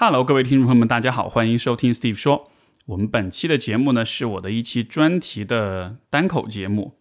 [0.00, 2.52] Hello，各位听众朋友们，大家好，欢迎收听 Steve 说。
[2.86, 6.96] 我们本期的节目呢，是我的一期专题的单口节目。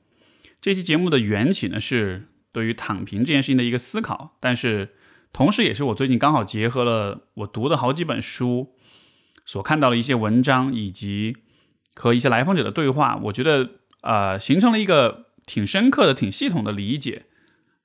[0.59, 4.95] 这期节目的缘起呢，是对于躺平这件事情的一个思考，但是
[5.31, 8.73] 同时也是我最近刚好结合了我读的好几本书
[9.45, 11.37] 所看到的一些文章，以及
[11.93, 13.69] 和一些来访者的对话，我觉得
[14.01, 17.25] 呃，形成了一个挺深刻的、挺系统的理解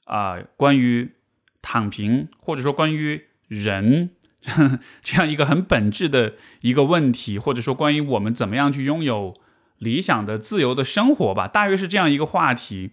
[0.07, 1.13] 啊，关于
[1.61, 4.09] 躺平，或者说关于人。
[5.03, 9.33] 这样一个很本质的一个问题，或者说关于我们怎么样去拥有
[9.79, 12.91] 理想的自由的生活吧，大约是这样一个话题。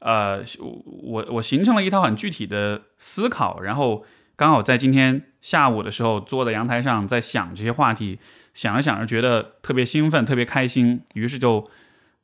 [0.00, 8.18] 呃，我我形成了一套很具体的思考，然后刚好在今天下午的时候坐在阳台上在想这些话题，
[8.52, 11.70] 想着想着觉得特别兴奋，特别开心，于是就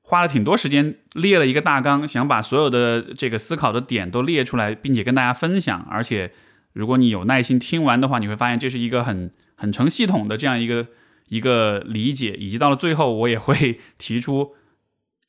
[0.03, 6.33] 花了挺多时间列了一个大纲，想把所有的这个思考的点都列出来，并且跟大家分享，而且。
[6.75, 10.89] 如果你有耐心听完的话，你会发现这是一个很很成系统的这样一个
[11.29, 14.55] 一个理解，以及到了最后，我也会提出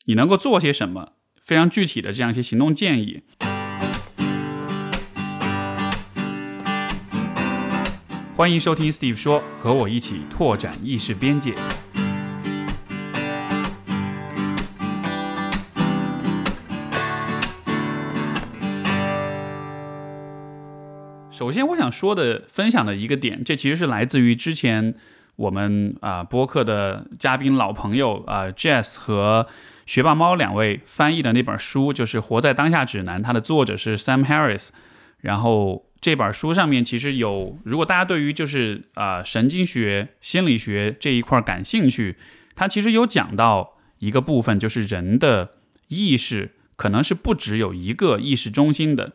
[0.05, 3.21] 你能够做些什么非常具体的这样一些行动建议。
[8.35, 11.53] 欢迎收听 Steve 说，和我一起拓展意识边界。
[21.37, 24.93] 首先，我想说的、分享的一个点，这其实是来自于之前
[25.35, 29.45] 我们啊播客的嘉宾老朋友啊 Jess 和
[29.85, 34.69] 学霸猫两位翻译的那本书，就是《活在当下指南》，它的作者是 Sam Harris。
[35.19, 42.15] 然后这本书上面其实有，如果大家对于就是啊神经学、心理学这一块感兴趣，
[42.55, 45.51] 它其实有讲到一个部分，就是人的
[45.89, 49.11] 意识可能是不只有一个意识中心的。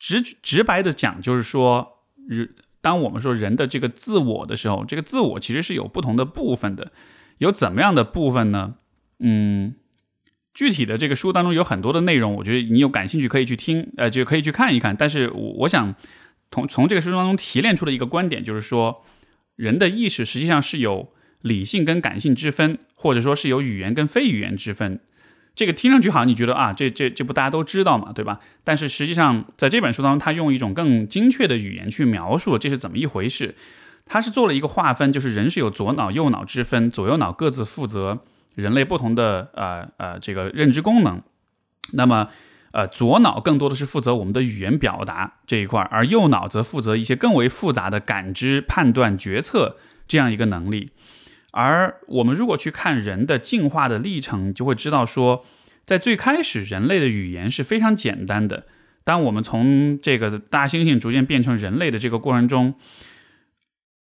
[0.00, 6.90] 直直白的讲，就是说，人当我们说人的这个自我的时候，这个自我其实是有不同的部分的。
[7.38, 8.74] 有怎么样的部分呢？
[9.18, 9.74] 嗯，
[10.54, 14.96] 具体的这个书当中有很多的内容，我觉得你有感兴趣可以去听，呃，就可以去看一看。
[14.96, 15.94] 但是我我想
[16.50, 19.04] 从从这个书当中提炼出的一个观点，就是说，
[19.56, 25.00] 人的意识实际上是有理性跟感性之分，或者说是有语言跟非语言之分。
[25.60, 28.40] 这个听上去好像你觉得啊，这这这不大家都知道嘛，对吧？
[28.64, 33.54] 但是实际上，在这本书当中，他用一种更精确的语言去描述这是怎么一回事。
[34.06, 38.20] 他是做了一个划分，就是人是有左脑右脑之分，左右脑各自负责
[38.54, 41.20] 人类不同的呃呃这个认知功能。
[41.92, 42.28] 那么
[42.72, 49.76] 呃左脑更多的是负责我们的语言表达这一块，而右脑则负责一些更为复杂的感知、判断、决策
[50.08, 50.92] 这样一个能力。
[51.52, 55.44] 而我们如果去看人的进化的历程，就会知道说，
[55.84, 58.66] 在最开始人类的语言是非常简单的。
[59.02, 62.74] 当我们从这个大猩猩逐渐变成人类的这个过程中，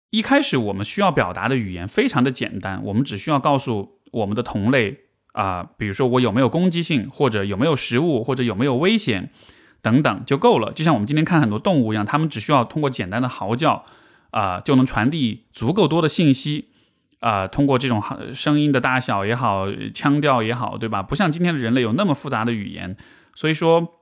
[0.09, 4.98] 一开始我们需要表达的语言非常的简单，我们只需要告诉我们的同类
[5.31, 9.30] 啊，比如说我有没有攻击性，或者有没有食物，或者有没有危险
[9.81, 10.74] 等等就够了。
[10.74, 13.86] 就像我们今天看很多动物一样，它们只需要通过简单的嚎叫
[14.31, 16.70] 啊，就能传递足够多的信息。
[17.21, 18.03] 啊，通过这种
[18.35, 21.01] 声音的大小也好，腔调也好，对吧？
[21.03, 22.97] 不像今天的人类有那么复杂的语言，
[23.35, 24.01] 所以说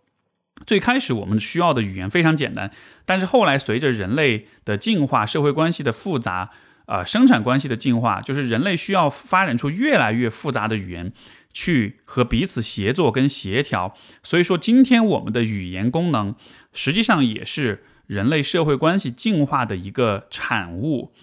[0.65, 2.71] 最开始我们需要的语言非常简单。
[3.05, 6.49] 但是后来随着人类的进化、社会关系的复杂、
[6.85, 11.11] 啊生产关系的进化，就是人类需要发展出越来越复杂的语言
[11.51, 13.93] 去和彼此协作跟协调。
[14.23, 16.33] 所以说，今天我们的语言功能
[16.71, 21.13] 实际上也是人类社会关系进化的一个产物。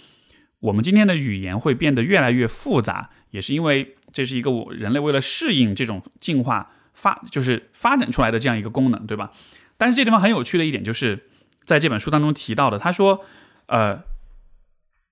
[0.61, 9.31] 我们今天的语言会变得越来越复杂，也是因为这是一个我人类为了适应这种进化发就是发展出来的这样一个功能，对吧？
[9.77, 11.29] 但是这地方很有趣的一点就是
[11.65, 13.25] 在这本书当中提到的，他说，
[13.67, 14.03] 呃，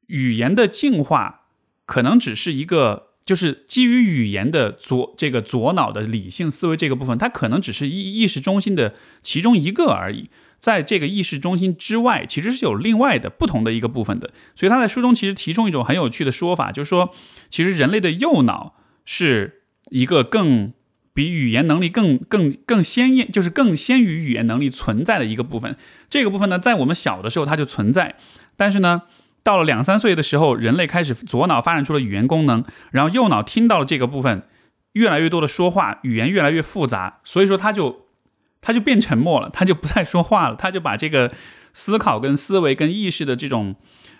[0.06, 1.42] 语言的进化
[1.84, 10.30] 可能只是一个，就是基于语言的左这个左脑的理性思维这个部分，它可能只是意意识中心的其中一个而已。
[10.64, 14.30] 在这个意识中心之外，其实是有另外的不同的一个部分的。
[14.54, 17.12] 所以他在书中其实提出一种很有趣的说法，就是说，
[17.50, 18.74] 其实人类的右脑
[19.04, 20.72] 是一个更
[21.12, 25.76] 比语言能力更更更鲜艳，就是更先于语言能力存在的一个部分。
[26.08, 28.14] 这个部分呢，在我们小的时候它就存在，
[28.56, 29.02] 但是呢，
[29.42, 34.44] 到了两三岁的时候，人类开始左脑发展出了语言功能，然后右脑听到了这个部分
[34.92, 38.03] 越来越多的说话，语言越来越复杂，所以说它就。
[38.64, 41.30] 他就变沉默了，他就不再说话了，他就把这个
[41.74, 43.76] 思考、跟思维、跟意识的这种，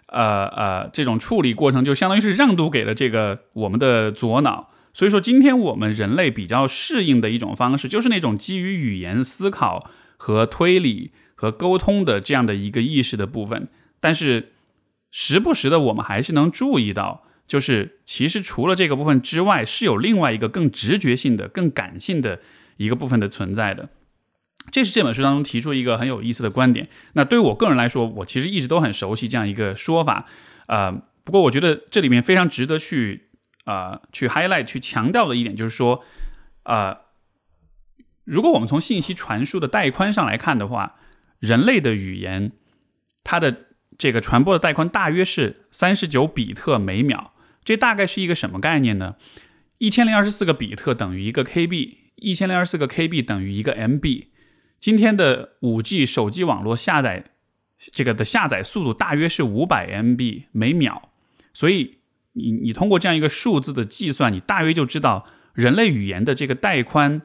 [0.08, 4.68] 呃呃，这种处理过程，就相当于是让渡给了这个我们的左脑。
[4.92, 13.66] 所以说，今天我们人类比较适应的一种方式，就是那种基于语言思考和推理和沟通的这样的一个意识的部分。
[13.98, 14.52] 但是，
[15.10, 22.40] 时不时的我们还是能注意到，就是其实除了这个部分之外，是有另外一个更直觉性的、更感性的
[22.76, 23.88] 一个部分的存在的。
[24.70, 26.88] 这是这本书当中提出一个很有意思的观点。
[27.12, 30.26] 那对于我个人来说，我其实一直都很熟悉这样一个说法。
[30.66, 30.90] 呃，
[31.24, 33.28] 不过我觉得这里面非常值得去
[33.64, 36.02] 啊去 highlight 去强调的一点就是说，
[36.62, 36.98] 啊，
[38.24, 40.96] 如果我们从信息传输的带宽上来看的话，
[41.38, 42.52] 人类的语言
[43.22, 43.66] 它的
[43.98, 47.34] 这个传播的带宽大约是三十九比特每秒。
[47.62, 49.16] 这大概是一个什么概念呢？
[49.78, 54.24] 一千零二十四个比特等于一个 KB，一千零二十四个 KB 等于一个 MB。
[54.84, 57.24] 今天的五 G 手机网络下载
[57.90, 61.08] 这个的下载速度大约是五百 MB 每秒，
[61.54, 62.00] 所以
[62.34, 67.22] 你你通过这样一个数字的计算，你大约就知道人类语言的这个带宽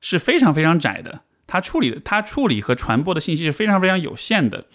[0.00, 4.68] 是非常非常窄的，它处理它处理和传播的信息是非常非常有限的，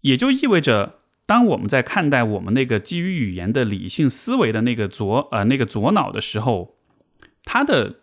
[0.00, 6.78] 也就意味着，当我们在看待我们那个基于语言的理性思维的那个左呃那个左脑的时候，
[7.44, 7.96] 它的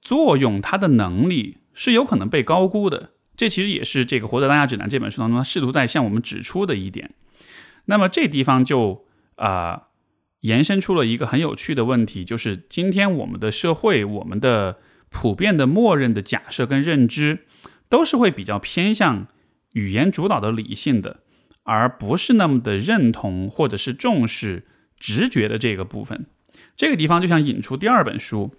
[0.00, 1.58] 作用，它的能力。
[1.72, 7.12] 是有可能被高估的，这其实也是这个《活在当下指南》这本书当中，试图在向我们指出的一点。
[7.86, 9.06] 那么这地方就
[9.36, 9.88] 啊，
[10.40, 14.78] 延伸出了一个很有趣的问题，就是今天我们的社会，我们的
[15.08, 17.46] 普遍的默认的假设跟认知，
[17.88, 19.26] 都是会比较偏向
[19.72, 21.20] 语言主导的理性的，
[21.62, 24.66] 而不是那么的认同或者是重视
[24.98, 26.26] 直觉的这个部分。
[26.76, 28.54] 这个地方就想引出第二本书，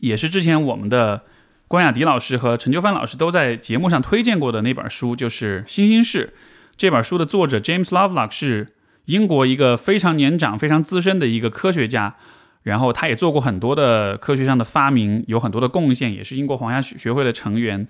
[0.00, 1.24] 也是之前我们的。
[1.72, 6.34] 关雅迪老师和陈秋帆老师都在节目上推荐过的那本书，就是《星星事》。
[6.76, 8.74] 这本书的作者 James Lovelock 是
[9.06, 12.14] 英国一个非常年长、非常资深的一个科学家，
[12.64, 17.88] 然后他也做过很多的科学上的发明，有很多的贡献，也是英国皇家学会的成员。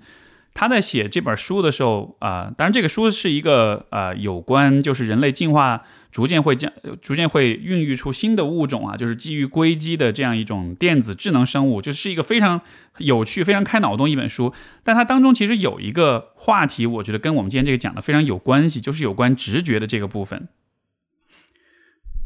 [0.53, 6.71] 他在写这本书的时候啊，当然这个书是一个呃有关就是人类进化逐渐会将
[7.01, 12.61] 逐渐会孕育出新的物种啊，就是基于硅基的这样一种电子智能生物，就是一个非常
[12.99, 14.53] 有趣、非常开脑洞一本书。
[14.83, 20.47] 但它当中其实有一个话题，我觉得跟我们今天这个讲的非常有关系，就是有关直觉的这个部分。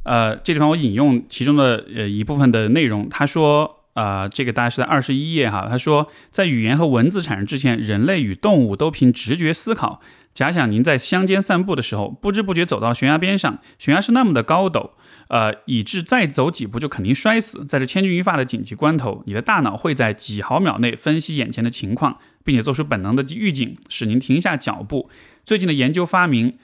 [0.03, 3.76] 呃，这地方我引用其中的呃一部分的内容，他说。
[3.97, 5.65] 啊，这个大概是在二十一页哈。
[5.67, 9.99] 他说，在语言和文字产生之前，人类与动物都凭直觉思考。
[10.35, 14.91] 假想您在乡间散步的时候，不知不觉走到悬崖边上，悬崖是那么的高陡，
[15.29, 17.65] 呃，以致再走几步就肯定摔死。
[17.65, 25.09] 在这千钧一发的紧急关头，你的大脑会在几毫秒内分析眼前的情况，并且做出本能的预警，使您停下脚步。
[25.44, 26.59] 最近的研究发明，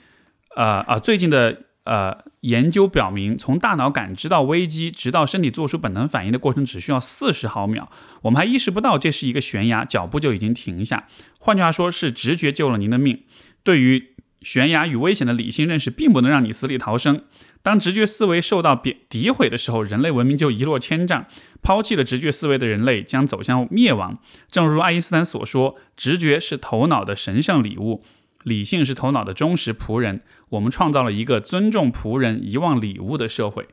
[0.54, 1.62] 呃啊，最近的。
[1.84, 7.90] 呃，研究表明，从大脑感知到危机，直到身体做出本能反应的过程，只需要四十毫秒。
[8.22, 11.06] 我们还意识不到这是一个悬崖，脚步就已经停下。
[11.38, 13.22] 换句话说，是直觉救了您的命。
[13.62, 17.22] 对于悬崖与危险的理性认识，并不能让你死里逃生。
[17.62, 21.26] 当直觉思维受到贬诋毁的时候，人类文明就一落千丈。
[21.62, 24.18] 抛弃了直觉思维的人类将走向灭亡。
[24.50, 28.04] 正如爱因斯坦所说，直觉是头脑的神圣礼物。
[28.44, 30.20] 理性是头脑的忠实仆人。
[30.50, 33.66] 我们创造了一个尊重仆人、遗忘礼物的社会。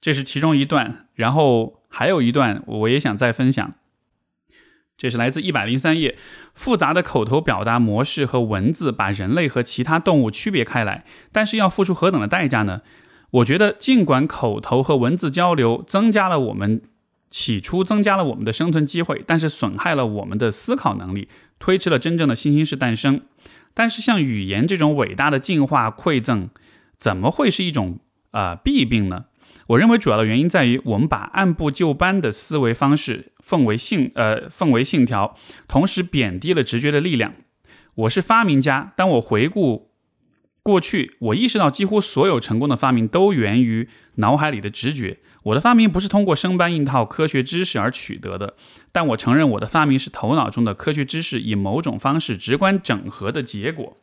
[0.00, 3.74] 这是其中一段，然后还有一段，我也想再分享。
[4.98, 6.16] 这是来自一百零三页。
[6.54, 12.82] 复杂的口头表达模式和文字把人类和其他动物区别开来，但是要付出何等的代价呢？
[13.30, 16.80] 我觉得，尽管口头和文字交流增加了我们
[17.28, 21.28] 起初增加了我们的生存机会，但是损害了我们的思考能力，
[21.58, 23.20] 推迟了真正的新兴式诞生。
[23.78, 26.48] 但是，像语言这种伟大的进化馈赠，
[26.96, 27.98] 怎么会是一种
[28.30, 29.26] 啊弊病呢？
[29.66, 35.36] 我认为主要的原因在于，我们把按部就班的思维方式奉为信呃奉为信条，
[35.68, 37.34] 同时贬低了直觉的力量。
[37.94, 39.90] 我是发明家，当我回顾
[40.62, 45.18] 过去，我意识到几乎所有成功的发明都源于脑海里的直觉。
[45.42, 48.56] 我的发明不是通过生搬硬套科学知识而取得的，
[48.96, 53.98] 但我承认我的发明是头脑中的科学知识以某种方式直观整合的结果。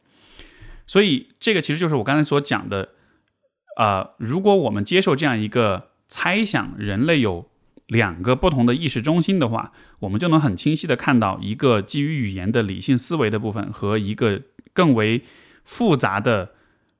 [0.85, 2.89] 所以，这个其实就是我刚才所讲的，
[3.77, 7.49] 啊，如果我们接受这样一个猜想，人类有
[7.87, 9.71] 两个不同的意识中心的话，
[10.01, 15.23] 我们就能很清晰的看到一个基于语言的理性思维的部分和一个更为
[15.63, 16.51] 复杂的。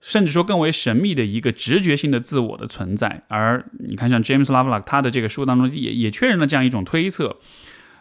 [0.06, 7.38] 甚至说更为神秘的一个直觉性的自我的存在，而你看，像 James Lovelock 他的这个书当中也也确认了这样一种推测，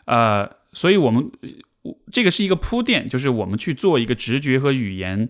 [0.05, 1.31] 呃，所以我们
[2.11, 5.29] 这个是一个铺垫，就是我们去做一个直觉和语言，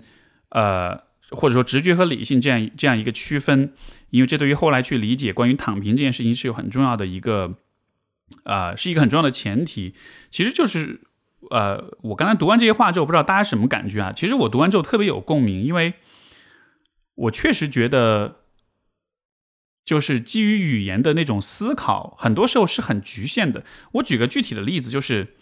[0.50, 0.96] 呃，
[1.30, 3.72] 或者说直觉和理性这样这样一个区分，
[4.10, 7.54] 因为这对于后来去理解关于躺平这件事情是有很重要的一个，
[8.44, 9.94] 呃，是一个很重要的前提。
[10.30, 11.00] 其实就是，
[11.50, 14.12] 呃，我刚才读完这些话之后，不知道大家什么感觉啊？
[14.14, 15.94] 其实我读完之后特别有共鸣，因为。
[17.14, 18.36] 我确实觉得，
[19.84, 23.64] 就是基于语言的那种思考，很多时候是很局限的。
[23.92, 25.34] 我举个具体的例子，就是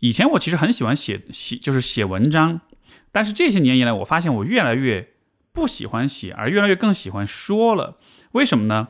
[0.00, 2.60] 以前我其实很喜欢写写，就是写文章，
[3.10, 5.14] 但是这些年以来，我发现我越来越
[5.52, 7.98] 不喜欢写，而越来越更喜欢说了。
[8.32, 8.88] 为什么呢？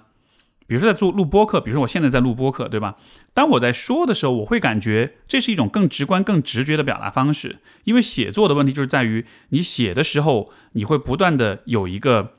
[0.66, 2.96] 比如说在做录播课，比如说我现在在录播课，对吧？
[3.34, 7.58] 当我在说的时候，我会感觉这是一种更直观、更直觉的表达方式。
[7.82, 12.36] 因为写作的问题就是在于，你写的时候，你会不断的有一个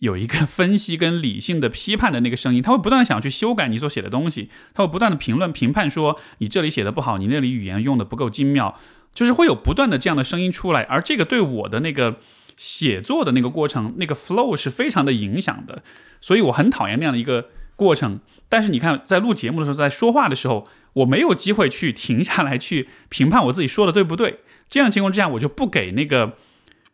[0.00, 8.78] 有一个分析跟理性的批判的那个声音，他会不断的想去修改你所写的东西，他会不断的评论、评判说你这里写的不好，你那里语言用的不够精妙，
[9.14, 10.82] 就是会有不断的这样的声音出来。
[10.82, 12.16] 而这个对我的那个
[12.56, 15.82] 写作的那个过程，那个 flow 是非常的影响的。
[16.20, 24.40] 所以我很讨厌那样的一个过程，但是你看，在录节目的时候，在说话的时候，我没有机会去停下来去评判我自己说的对不对。
[24.70, 26.38] 这样情况之下，我就不给那个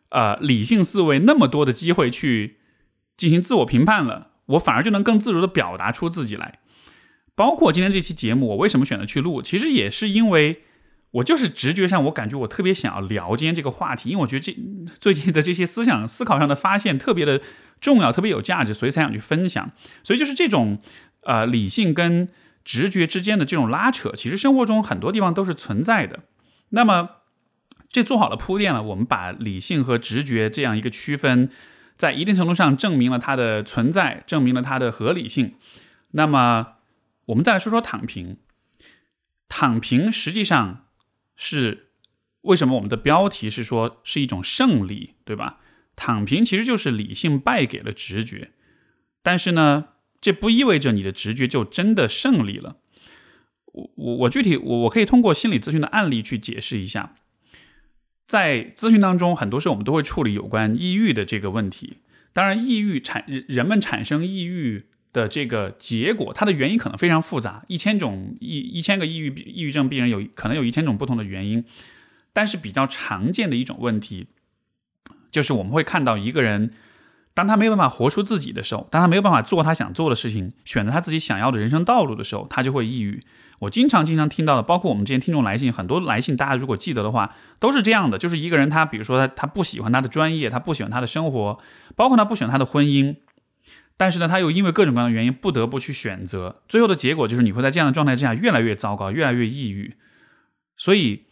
[0.09, 2.57] 呃理性思维那么多的机会去
[3.17, 6.59] 进行自我评判了，我反而就能更自如的表达出自己来。
[7.35, 10.61] 包括今天这期节目，我为什么选择去录，其实也是因为。
[11.11, 14.55] 我就是直觉上，我感觉我特别想要聊今天这个话题，因为我觉得这
[14.99, 17.41] 最近的这些思想思考上的发现特别的
[17.79, 19.71] 重要，特别有价值，所以才想去分享。
[20.03, 20.79] 所以就是这种
[21.21, 22.27] 呃理性跟
[22.65, 26.19] 直觉之间的这种拉扯，其实生活中很多地方都是存在的。
[26.69, 27.09] 那么
[27.89, 31.49] 这做好了铺垫了，我们把理性和直觉这样一个区分，
[31.97, 35.55] 在一定程度上证明了它的存在，证明了它的合理性。
[36.11, 36.75] 那么
[37.25, 38.37] 我们再来说说躺平，
[39.47, 40.83] 躺平实际上。
[41.39, 41.91] 是
[42.41, 45.59] 为什么我们的标题是说是一种胜利，对吧？
[45.95, 48.49] 躺平其实就是理性败给了直觉，
[49.21, 49.89] 但是呢，
[50.19, 52.77] 这不意味着你的直觉就真的胜利了。
[53.65, 57.13] 我我我具体我我可以通过心理咨询的案例去解释一下，
[58.27, 61.97] 在咨询当中，很多时候我们都会处理有关抑郁的这个问题。
[62.33, 64.83] 当然，抑郁产人们产生抑郁。
[65.13, 71.65] 的这个结果，它的原因可能非常复杂，一千种一一千个抑郁抑郁症病人有可能有一千种不同的原因，
[72.33, 74.27] 但是比较常见的一种问题，
[75.31, 76.71] 就是我们会看到一个人，
[77.33, 83.23] 当他没有办法活出自己的时候，当他没有办法做他想做的事情，选择他自己想要的人生道路的时候，他就会抑郁。
[83.59, 91.59] 我经常经常听到的，包括我们之前听众来信，很多来信，大家如果记得的话，都是这样的，就是一个人他，比如说他他不喜欢他的专业，他不喜欢他的生活，
[91.95, 93.15] 包括他不喜欢他的婚姻。
[93.99, 99.95] 但是呢，他又因为各种各样的原因不得不去选择，最后的结果就是你会在这样的状态之下越来越糟糕，越来越抑郁。
[100.75, 101.23] 所以，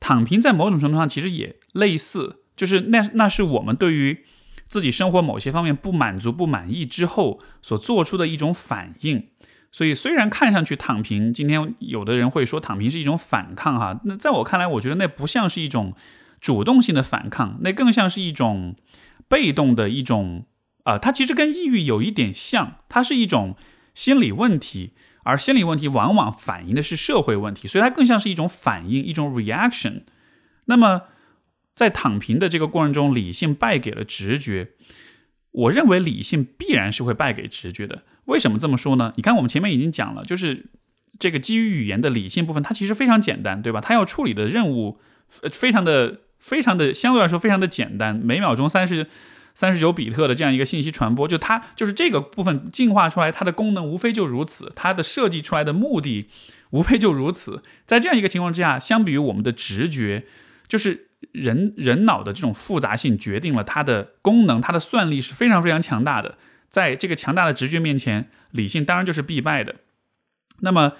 [0.00, 4.24] 躺平在某种程度上其实也类似，就是那那是我们对于
[4.66, 9.28] 自己生活某些方面不满足、不满意之后所做出的一种反应。
[9.76, 15.92] 所以，虽然看上去躺平，今天有的人会说躺平是一种反抗，哈，那在我看来，我觉得那不像是一种
[16.40, 18.74] 主动性的反抗，那更像是一种
[19.28, 20.46] 被动的一种。
[20.84, 23.54] 啊，它其实跟抑郁有一点像，它是一种
[23.92, 30.04] 心理问题，而心理问题往往反映的是社会问题，所以它更像是一种反应，一种 reaction。
[30.64, 31.02] 那么，
[31.74, 34.70] 在躺平的这个过程中，理性败给了直觉。
[35.50, 38.04] 我认为理性必然是会败给直觉的。
[38.26, 39.12] 为什么这么说呢？
[39.16, 40.66] 你看，我们前面已经讲了，就是
[41.18, 43.80] 这个基于语言的理性部分，它其实非常简单，对吧？
[43.80, 49.06] 它要处理的任务非常的、非常的相对来说非常的简单，每秒钟三十。
[49.58, 56.28] 三十九比特的这样一个信息传播，就它就是这个部分进化出来，它的功能无非就如此，它的设计出来的目的
[56.72, 57.62] 无非就如此。
[57.86, 60.24] 在这样一个情况之下，相比于我们的直觉，
[60.68, 66.36] 就是人人脑的这种复杂性决定了它的功能，它的算力是非常非常强大的。
[66.68, 69.76] 在这个强大的直觉面前，理性当然就是必败的。
[70.60, 70.94] 那么，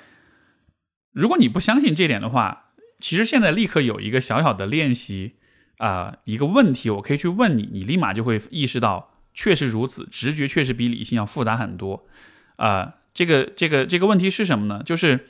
[1.13, 5.37] 如果你不相信这点的话，其实现在立刻有一个小小的练习。
[5.79, 12.09] 啊，一个问题，我可以去问你，你立马就会意识到，确实如此，直觉确实比理性要复杂很多。
[12.57, 14.83] 啊，这个这个这个问题是什么呢？
[14.83, 15.29] 就是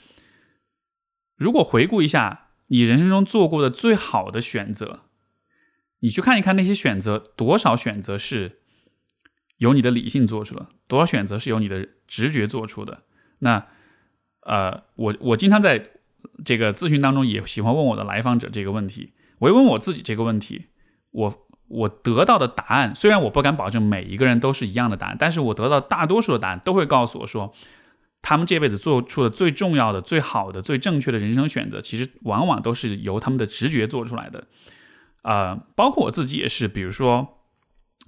[1.36, 5.00] 如果回顾一下你人生中做过的最好的选择，
[5.98, 8.60] 你去看一看那些选择，多少选择是
[9.58, 13.02] 由你的理性做出的，多少选择是由你的直觉做出的。
[13.38, 13.66] 那
[14.40, 15.82] 呃，我我经常在
[16.44, 19.12] 这个咨询当中也喜欢问我的来访者这个问题。
[19.38, 20.66] 我也问我自己这个问题，
[21.10, 27.52] 我我得到的答案，虽然我不敢保证每一个人都是一样的答案，但是我得到大多数的答案都会告诉我说，
[28.22, 34.46] 他们这辈子做出的最重要的、最好的、最正确的人生选择，其实往往都是由他们的直觉做出来的。
[35.22, 37.35] 啊，包括我自己也是，比如说，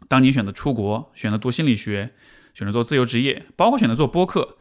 [0.06, 2.10] 当你选择出国、选择读心理学、
[2.54, 4.56] 选择做自由职业，包括选择做播客，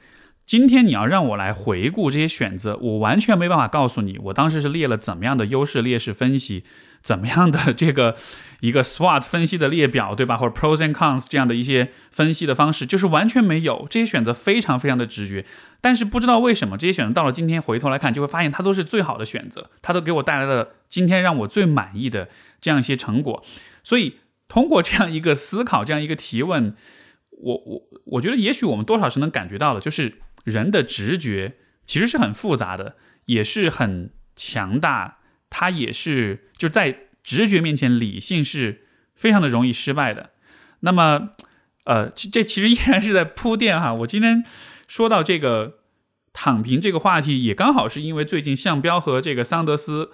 [0.45, 6.63] 今天你要让我来回顾这些选择，我完全没办法告诉你，我当时是列了怎么样的优势劣势分析，
[7.01, 8.15] 怎么样的这个
[8.61, 10.37] 一个 SWOT 分析的列表，对吧？
[10.37, 13.87] 或者 pros and cons 这样的一些分析的方式，就是完全没有。
[13.89, 15.45] 这些选择非常非常的直觉，
[15.81, 22.29] 但是不知道为什么这些选择到了今天回头来看，就会发现它都是最好的选择，它都给我带来了今天让我最满意的
[22.61, 23.43] 这样一些成果。
[23.83, 24.17] 所以
[24.47, 26.75] 通过这样一个思考，这样一个提问，
[27.31, 30.21] 我我我觉得也许我们多少是能感觉到的，就是。
[30.43, 35.17] 人的直觉其实是很复杂的，也是很强大。
[35.49, 40.29] 它也是就在直觉面前，理性是非常的容易失败的。
[40.79, 41.31] 那么，
[41.83, 43.93] 呃，这其实依然是在铺垫哈。
[43.93, 44.41] 我今天
[44.87, 45.79] 说到这个
[46.31, 50.11] 躺平这个话题，也刚好是因为最近向彪和这个桑德斯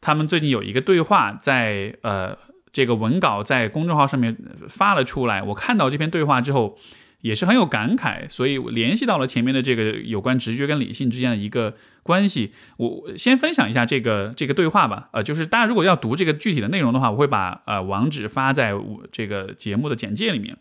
[0.00, 2.38] 他们最近有一个对话，在呃
[2.74, 4.36] 这个文稿在公众号上面
[4.68, 5.42] 发了出来。
[5.42, 6.76] 我看到这篇对话之后。
[7.24, 12.52] 也是很有感慨，所以我联系到了前面的这个有关直觉跟理性之间的一个关系。
[12.76, 15.08] 我先分享一下这个这个对话吧。
[15.10, 20.54] 呃，就是大家如果要读这个具体的内容的话，我会把呃网址发在我这个节目的简介里面。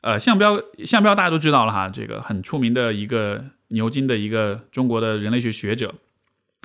[0.00, 5.94] 呃，向标向标大家都知道了哈，这个很出名的一个牛津的一个中国的人类学学者，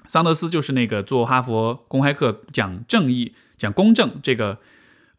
[0.08, 4.58] 桑德斯就是那个做哈佛公开课讲正义、讲公正这个。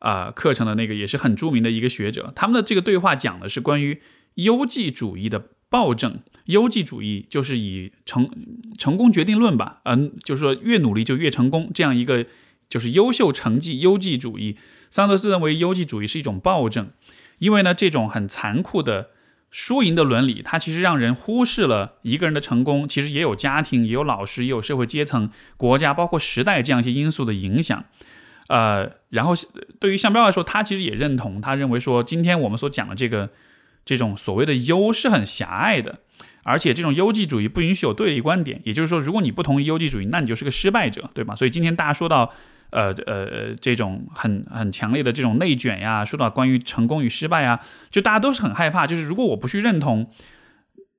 [0.04, 4.02] 啊，课程的那个也是很著名的一个学者，他们的这个对话讲的是关于
[4.34, 6.18] 优绩主义的暴政。
[6.46, 8.28] 优绩主义就是以成
[8.76, 12.26] 成功决定论吧，嗯，就是说越努力就越成功这样一个
[12.68, 14.56] 就是优秀成绩优绩主义。
[14.90, 16.90] 桑德斯认为优绩主义是一种暴政，
[17.38, 19.10] 因为呢这种很残酷的
[19.52, 27.84] 输赢的伦理，它其实让人忽视了一个人的成功，其实也有家庭，也有老师，也有社会阶层、国家，包括时代这样一些因素的影响。
[28.52, 29.32] 呃，然后
[29.80, 33.30] 对于项彪来说，他其实也认同，他认为说，今天我们所讲的这个
[33.82, 36.00] 这种所谓的优是很狭隘的，
[36.42, 38.60] 而且这种优绩主义不允许有对立观点。
[38.64, 41.34] 也就是说，如果你不同意优绩主义，那你就是个失败者，对吧？
[41.34, 42.30] 所以今天大家说到，
[42.68, 47.58] 呃呃，这种很很强烈的这种内卷呀，说到关于成功与失败啊，
[47.90, 50.10] 就大家都是很害怕，就是如果我不去认同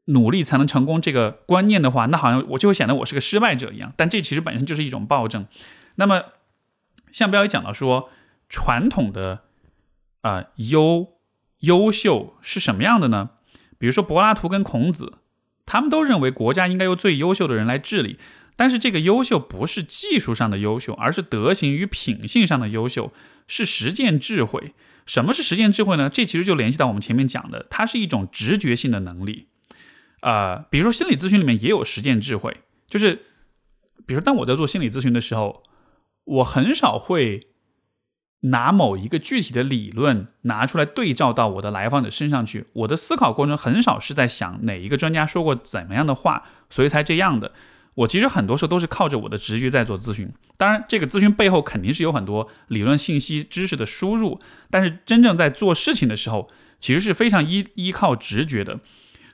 [0.05, 3.93] 努力才能成功这个观念的话，那好像我就会显得我是个失败者一样。
[3.95, 5.45] 但这其实本身就是一种暴政。
[5.97, 6.23] 那么。
[7.13, 8.10] 向标也讲到说，
[8.49, 9.43] 传统的
[10.21, 11.13] 啊优
[11.60, 13.30] 优秀是什么样的呢？
[13.78, 15.19] 比如说柏拉图跟孔子，
[15.65, 18.17] 他们都认为国家应该由最优秀的人来治理。
[18.56, 23.13] 但是这个优秀不是技术上的优秀，而是德行与品性上的优秀，
[23.47, 24.73] 是实践智慧。
[25.06, 26.10] 什么是实践智慧呢？
[26.10, 29.47] 这其实就联系到我们前面讲的，它是一种直觉性的能力。
[30.21, 33.23] 呃，比如说心理咨询里面也有实践智慧，就是
[34.06, 35.63] 比如说当我在做心理咨询的时候。
[36.25, 37.47] 我很少会
[38.41, 42.67] 拿某一个具体的理论拿出来对照到我的来访者身上去。
[42.73, 47.53] 我的思考过程很少是在想哪一个专家说过怎么样的话，所以才这样的。
[47.95, 50.31] 我其实很多时候都是靠着我的直觉在做咨询。
[50.57, 58.79] 当然，这个咨询背后肯定是有很多理论信息、知识的输入，但是真正在做事情的时候，其实是非常依依靠直觉的。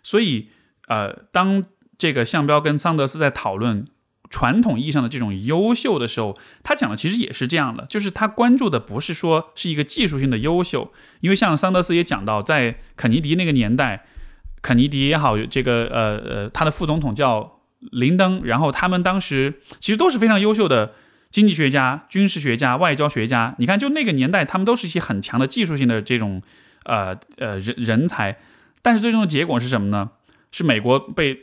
[0.03, 0.49] 所以，
[0.87, 1.63] 呃，当
[1.97, 3.85] 这个向标跟桑德斯在讨论。
[4.29, 14.05] 传统意义上的这种优秀的时候，他讲的其实也是这样的，就是他关注的不是说是一个技术性的优秀，因为像桑德斯也讲到，在肯尼迪那个年代，
[14.61, 17.59] 肯尼迪也好，这个呃呃，他的副总统叫
[17.91, 20.93] 林登，然后他们当时其实都是非常优秀的
[21.31, 23.55] 经济学家、军事学家、外交学家。
[23.57, 26.41] 你看，就那个年代，他们都是一些很强的技术性的这种
[26.83, 28.37] 呃呃人人才，
[28.81, 30.11] 但是最终的结果是什么呢？
[30.51, 31.41] 是美国被。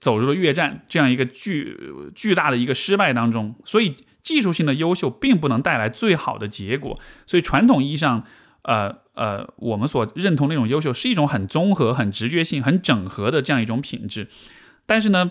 [0.00, 1.76] 走入了越战这样一个巨
[2.14, 6.98] 巨大的一个失败当中，所以技术性的优秀并不能带来最好的结果。
[7.26, 8.24] 所以传统意义上，
[8.62, 14.28] 呃呃，我们所认同那种优秀是一种很综合、很直觉性、很整合的这样一种品质。
[14.86, 15.30] 但是呢，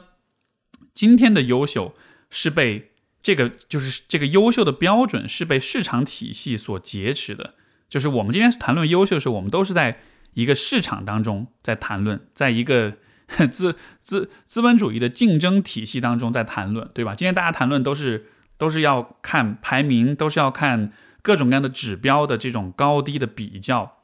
[0.94, 1.96] 今天的优秀
[2.30, 2.92] 是被
[3.24, 7.56] 这个就是这个优秀的标准是被市场体系所劫持的。
[7.90, 9.98] 就是我们今天谈论优秀的时候，我们都是在
[10.36, 12.98] 一个市场当中在谈论，在一个。
[13.52, 17.16] 资资资本主义的竞争体系当中，在谈论，对吧？
[17.16, 20.92] 今天大家谈论都是都是要看排名，都是要看
[21.22, 23.98] 各种各样的指标的这种高低的比较，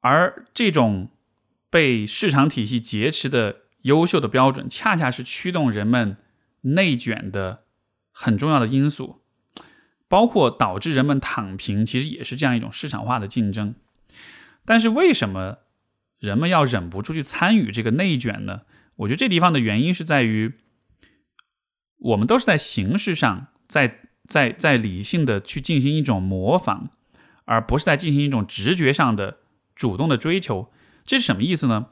[0.00, 1.08] 而这种
[1.70, 6.16] 被市场体系劫持的优秀的标准，恰恰是驱动人们
[6.62, 7.64] 内卷的
[8.12, 9.20] 很重要的因素，
[10.06, 13.74] 包括导致人们躺平，其实也是这样一种市场化的竞争。
[14.64, 15.58] 但是为什么？
[16.18, 18.62] 人们要忍不住去参与这个内卷呢？
[18.96, 20.54] 我觉得这地方的原因是在于，
[21.98, 26.88] 我们都是在形式上，在在在理性的去进行一种模仿，
[27.44, 29.38] 而不是在进行一种直觉上的
[29.74, 30.72] 主动的追求。
[31.04, 31.86] 这是什么意思呢？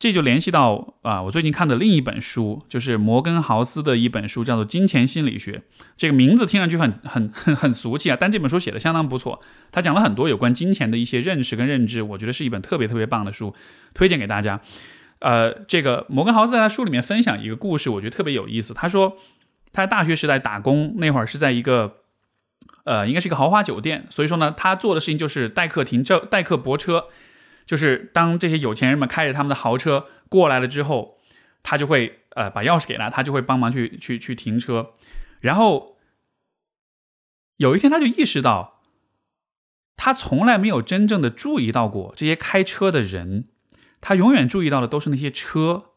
[0.00, 5.52] 这就联系到啊，我最近看的另一本书，就是摩根豪斯的一本书，叫做《金钱心理学》。
[5.94, 9.42] 这个名字听上去很很很很俗气啊，但这本书写的相当不错。
[9.70, 13.54] 他讲了很多有关金钱的一些认识跟认知，我觉得是一本特别特别棒的书，
[13.92, 14.58] 推荐给大家。
[15.18, 18.72] 呃，这个摩根豪斯在他书里面分享一个故事，我觉得特别有意思。
[18.72, 19.18] 他说
[19.70, 21.96] 他大学时代打工那会儿是在一个
[22.84, 27.04] 呃，应该是一个豪华酒店，所以说呢，他做的事情就是代客停车、代客泊车。
[27.70, 31.20] 就是当这些有钱人们开着他们的豪车过来了之后，
[31.62, 34.94] 他就会呃把钥匙给他，他就会帮忙去去去停车。
[35.38, 35.96] 然后
[37.58, 38.80] 有一天他就意识到，
[39.94, 43.44] 他从来没有真正的注意到过这些开车的人，
[44.00, 45.92] 他永远注意到的都是那些车。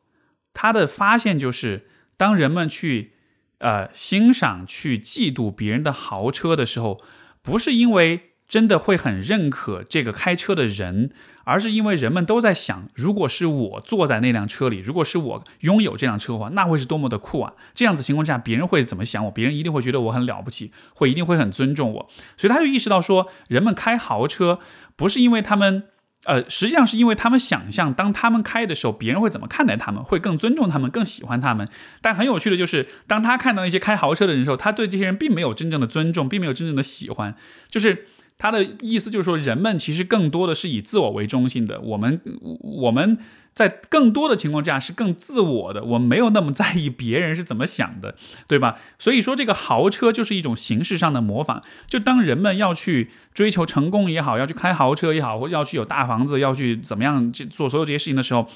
[0.53, 3.13] 他的发现就是，当人们去
[3.57, 7.01] 呃欣赏、去嫉妒别人的豪车的时候，
[7.41, 8.32] 不是因为。
[8.53, 11.09] 真的会很认可这个开车的人，
[11.43, 17.53] 而是因为人们都在想，如果是我坐在那辆车里，如果是我拥有这辆车的话，那会是多么的酷啊！
[17.73, 19.31] 这样子情况下，别人会怎么想我？
[19.31, 22.09] 别人一定会觉得我很了不起，会一定会很尊重我。
[22.37, 24.59] 所以他就意识到说，人们开豪车
[24.95, 25.85] 不是因为他们，
[26.25, 31.67] 呃，实际上是因为他们想象，当他们开的时候，别人会怎么看待他们，会更尊重他们，更喜欢他们。
[32.01, 37.33] 但很有趣的就是，当他看到那些开豪车的人的时候，他对这些人并没有真正的尊重，并没有真正的喜欢，
[37.67, 38.05] 就是。
[38.43, 41.79] 他的意思就是说，人们其实更多的是以自我为中心的。
[41.79, 42.19] 我们
[42.59, 43.17] 我们
[43.53, 48.77] 在更多的情况下是更自我的，我们没有那么在意别人是怎么想的，对吧？
[48.99, 51.63] 所以说，这个豪车就是一种形式上的模仿。
[51.87, 58.49] 就当人们要去追求成功也好，要去开豪车也好，或要去有大房子，要去怎么样去做所有这些事情的时候，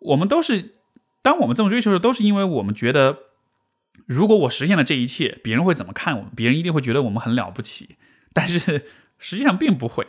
[0.00, 0.74] 我们都是
[1.22, 3.18] 当我们这么追求的时候，都是因为我们觉得，
[4.08, 6.32] 如果我实现了这一切，别人会怎么看我们？
[6.34, 7.94] 别人一定会觉得我们很了不起。
[8.36, 8.84] 但是
[9.24, 10.06] 实际上并不会，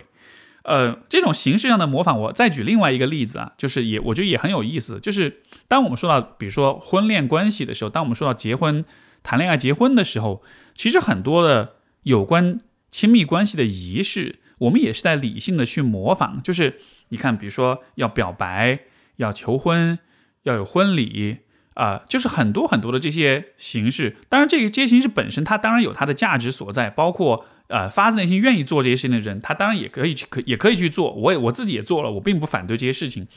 [0.63, 8.83] 呃，这种形式上的模仿，我再举另外一个例子啊，就是也我觉得也很有意思，就是当我们说到比如说婚恋关系的时候，当我们说到结婚、
[9.23, 12.59] 谈恋爱、结婚的时候，其实很多的有关
[12.91, 16.41] 亲密关系的仪式，我们也是在理性的去模仿。
[16.43, 18.81] 就是你看，比如说要表白、
[19.15, 19.97] 要求婚、
[20.43, 21.37] 要有婚礼
[21.75, 24.17] 啊，就是很多很多的这些形式。
[24.27, 27.45] 当然，这个这些形式本身，它当然有它的价值所在，包括。
[27.67, 31.11] 呃，发自内心愿意做这些事情的人，他当然也可以去，可也可以去做。
[31.13, 33.27] 我也我自己也做了，我并不反对这些事情。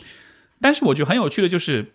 [0.60, 1.94] 但是我觉得很有趣的就是，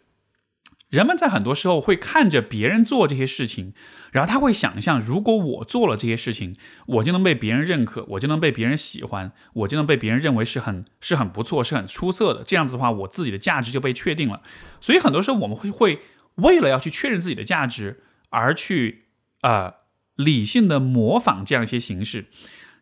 [0.90, 3.74] 人们在很多时候会看着别人做这些事情，
[4.12, 6.56] 然后他会想象，如果我做了这些事情，
[6.88, 12.44] 我就能被别人认可，我就能被别人喜欢，我就能被别人认为是很是很不错、是很出色的。
[12.44, 14.42] 这样子的话，我自己的价值就被确定了。
[14.82, 16.00] 所以很多时候我们会会
[16.36, 19.04] 为了要去确认自己的价值而去
[19.42, 19.76] 啊。
[20.16, 22.26] 理性的模仿这样一些形式，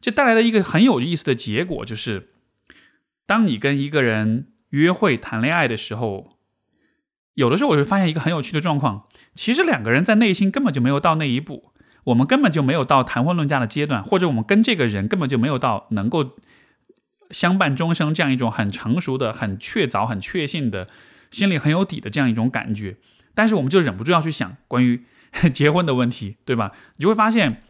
[0.01, 2.31] 这带来了一个很有意思的结果，就是
[3.25, 6.37] 当你跟一个人约会谈恋爱的时候，
[7.35, 11.71] 有的时候我会发现一个很有趣的状况，其实两个人在内心根本就没有到那一步，
[12.03, 16.37] 我们根本就没有到谈婚论嫁的阶段，或者我们跟这个人根本就没有到能够
[17.29, 20.89] 相伴终生这样一种很成熟的、很确凿、很确信的
[21.29, 22.97] 心里很有底的这样一种感觉，
[23.33, 25.05] 但是我们就忍不住要去想关于。
[25.53, 26.71] 结婚的问题，对吧？
[26.97, 27.61] 你就会发现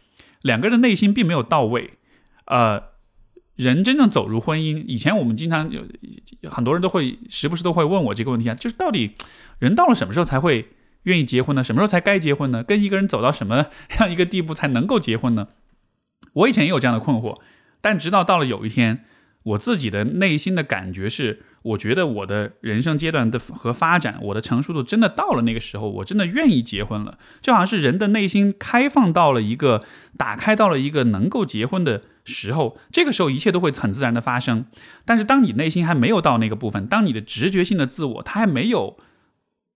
[0.42, 1.98] 两个人的内心并没有到位。
[2.46, 2.82] 呃，
[3.56, 9.14] 人真正走入婚姻，以前我们经常有很多人都会时不时都会问我这个问题啊，就是到底
[9.58, 10.70] 人到了什么时候才会
[11.04, 11.62] 愿意结婚呢？
[11.62, 12.64] 什么时候才该结婚呢？
[12.64, 13.66] 跟一个人走到什么
[14.00, 15.48] 样一个地步才能够结婚呢？
[16.32, 17.40] 我以前也有这样的困惑，
[17.80, 19.04] 但直到到了有一天，
[19.42, 21.42] 我自己的内心的感觉是。
[21.62, 27.16] 我觉得我的人生阶段的和发展，我的成熟度真的到了那个时候，我真的愿意结婚了。
[27.40, 29.84] 就好像是人的内心开放到了一个
[30.16, 34.66] 打开到了一个能够结婚的时候，这个时候一切都会很自然的发生。
[35.04, 38.98] 但是当你内心还没有到那个部分，当你的直觉性的自我他还没有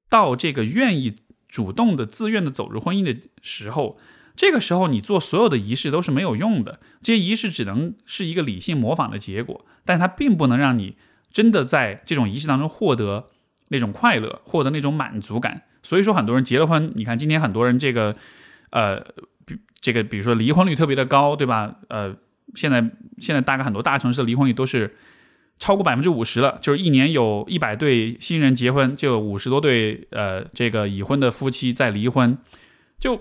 [0.08, 1.14] 到这个愿意
[1.48, 3.96] 主动的自愿的走入婚姻的时候，
[4.36, 6.78] 这个时候你做所有的仪式都是没有用的。
[7.02, 10.96] 这些仪式只能是一个理性模仿的结果，但它并不能让你。
[11.32, 13.26] 真的在这种仪式当中获得
[13.68, 15.64] 那种快乐，获得那种满足感。
[15.82, 18.16] 所以说，很多人结了婚，你看今天很多人这个，
[18.70, 19.04] 呃，
[19.78, 21.76] 这个比如说离婚率特别的高，对吧？
[21.88, 22.16] 呃，
[22.54, 22.80] 现在
[23.18, 24.96] 现在大概很多大城市的离婚率都是
[25.58, 32.38] 超过百分之五十了，就是一年有一百对新人结婚，就五十多对呃这个已婚的夫妻在离婚。
[32.98, 33.20] 就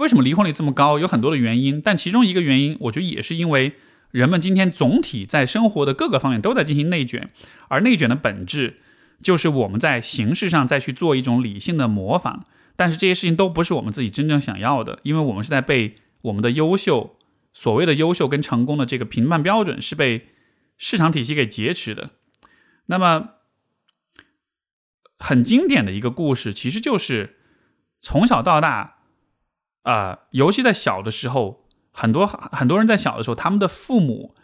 [0.00, 0.98] 为什么离婚率这么高？
[0.98, 3.74] 有很多的原因，但其中一个原因，我觉得也是因为。
[4.12, 7.30] 人们今天总体在生活的各个方面都在进行内卷，
[7.68, 8.80] 而内卷的本质
[9.22, 17.16] 就是我们在形式上再去做一种理性的模仿，但是这些事情都不是我们自己真正想要的，因为我们是在被我们的优秀
[17.52, 20.26] 所谓的优秀跟成功的这个评判标准是被
[20.76, 22.10] 市场体系给劫持的。
[22.86, 23.28] 那么，
[25.20, 27.36] 很经典的一个故事，其实就是
[28.02, 28.99] 从小到大，
[29.82, 34.34] 啊，尤其在小的时候，很多很多人在小的时候，他们的父母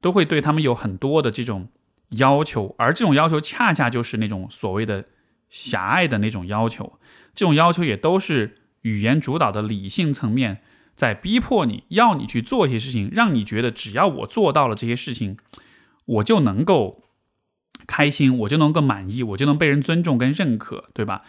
[0.00, 1.68] 都会对他们有很多的这种
[2.10, 5.06] 要求，而这种要求恰恰就是那种所谓的
[5.48, 6.98] 狭隘的那种要求，
[7.34, 10.62] 这种要求也都是语言主导的理性层面
[10.94, 15.36] 在逼迫你要你去做一些事情，让你觉得只要我做到了这些事情，
[16.04, 17.02] 我就能够。
[17.86, 21.22] 开心，我就能够满意，我就能被人尊重跟认可，对吧？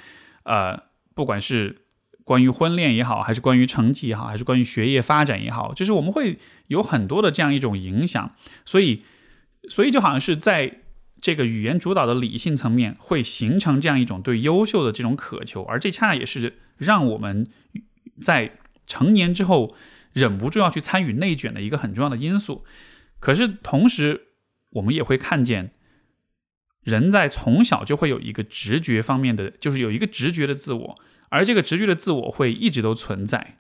[0.44, 1.85] 呃，不管是
[2.26, 8.36] 关于婚恋也好，还是关于成绩也好，还是关于学业发展也好，就是我们会有很多的这样一种影响，
[8.66, 9.04] 所以，
[9.70, 10.82] 所以就好像是在
[11.22, 17.48] 这个语言主导的理性层面，会形成这样一种对优秀的这种渴求，而这恰恰也是让我们
[18.22, 19.74] 在成年之后
[20.12, 22.66] 忍不住要去参与内卷的一个很重要的因素。
[23.20, 24.30] 可是同时，
[24.72, 25.72] 我们也会看见。
[26.84, 30.96] 人在从小就会有一个直觉方面的，就是有一个直觉的自我，
[31.36, 33.58] 而这个直觉的自我会一直都存在。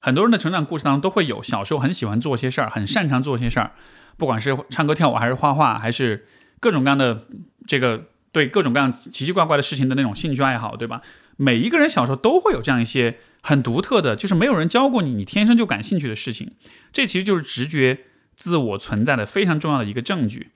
[0.00, 3.72] 很多人的成长故事当中都会有，小时候很喜欢做些事儿，很擅长做些事儿，
[4.16, 6.26] 不管是唱歌跳舞，还是画画，还是
[6.60, 7.26] 各种各样的
[7.66, 11.02] 这个对各种各样奇奇怪怪的事情的那种兴趣爱好，对吧？
[11.36, 16.52] 每一个人小时候都会有这样一些很独特的，就是没有人教过你，你天生就感兴趣的事情。
[16.92, 18.00] 这其实就是直觉
[18.36, 20.50] 自我存在的非常重要的一个证据。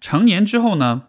[0.00, 1.08] 成年之后呢，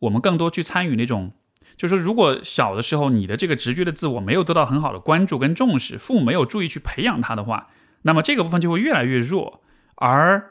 [0.00, 1.32] 我们更多去参与那种，
[1.80, 7.70] 就是说，如果小的时候你的这个直觉的自我没有得到很好的关注跟重视，父母没有注意去培养他的话，
[8.02, 9.62] 那么这个部分就会越来越弱。
[9.94, 10.50] 而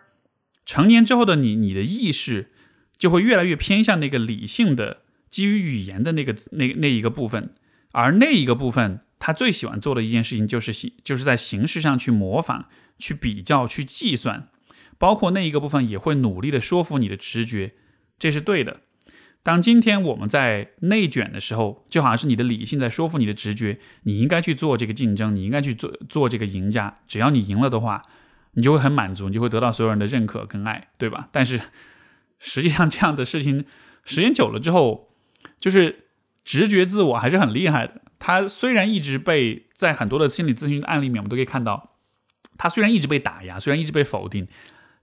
[0.65, 2.51] 成年之后的你，你的意识
[2.97, 7.53] 就会越来越偏向那个理性的、基于语言的那个那那一个部分。
[7.91, 12.65] 而那一个部分，他最喜欢做的一件事情就是形，就是在形式上去模仿、
[12.97, 14.47] 去比较、去计算。
[14.97, 17.75] 包括那一个部分也会努力的说服你的直觉，
[18.17, 18.81] 这是对的。
[19.41, 26.99] 当今天我们在内卷的时候，就好像是你的理性在说服你的直觉，你应该去做这个竞争，你应该去做做这个赢家。
[27.07, 28.03] 只要你赢了的话，
[28.53, 31.29] 你就会很满足，你就会得到所有人的认可跟爱，对吧？
[31.31, 31.59] 但是
[32.39, 33.65] 实际上这样的事情
[34.03, 35.09] 时间久了之后，
[35.57, 36.07] 就是
[36.43, 38.01] 直觉自我还是很厉害的。
[38.19, 41.95] 他虽然一直被在很多的心理咨询案例里面，我们都可以看到，
[42.57, 44.47] 他虽然一直被打压，虽然一直被否定。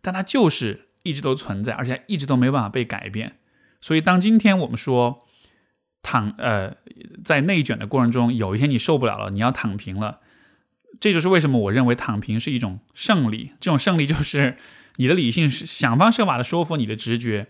[0.03, 3.38] 但它就是一直都存在，而且一直都没办法被改变。
[3.87, 5.29] 所以，当今天我们说
[6.03, 6.75] 躺呃，
[7.22, 10.18] 在内卷的过程中，有一天你受不了了，你要躺平了，
[10.99, 13.53] 这就是为什么我认为躺平是一种胜利。
[13.61, 14.57] 这种胜利就是
[14.96, 17.46] 你的理性是想方设法的说服你的直觉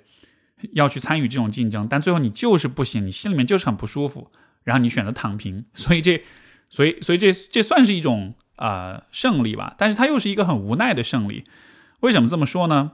[0.75, 4.31] 要去参与这种竞争，但最后你就是不行，你心里面就是很不舒服，
[4.63, 5.65] 然后你选择躺平。
[5.73, 6.23] 所以这，
[6.69, 11.45] 所以所以这这算是一种呃胜利吧，但是它又是一个很无奈的胜利。
[12.01, 12.93] 为什么这么说呢？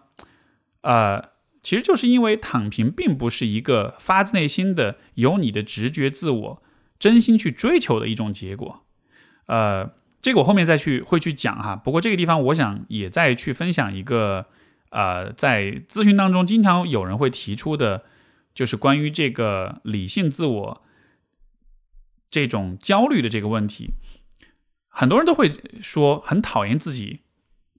[0.83, 1.32] 呃，
[1.63, 6.63] 其实就是因为躺平并不是一个发自内心的由你的直觉自我
[6.99, 8.85] 真心去追求的一种结果。
[9.47, 11.77] 呃，这个我后面再去会去讲哈。
[11.77, 14.47] 不过这个地方我想也再去分享一个，
[14.91, 18.05] 呃，在咨询当中经常有人会提出的，
[18.55, 20.83] 就是关于这个理性自我
[22.31, 23.95] 这种焦虑的这个问题。
[24.89, 27.21] 很多人都会说很讨厌自己。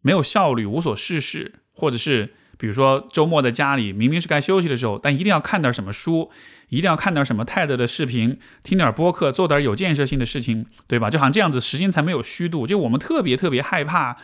[0.06, 6.30] 没有效率、无所事事，或者是比如说周末在家里，明明是该休息的时候，但一定要看点什么书，
[6.70, 11.10] 一定要看点什么 TED 的视频，听点播客，做点有建设性的事情，对吧？
[11.10, 12.66] 就好像这样子，时间才没有虚度。
[12.68, 14.18] 就我们特别特别害怕，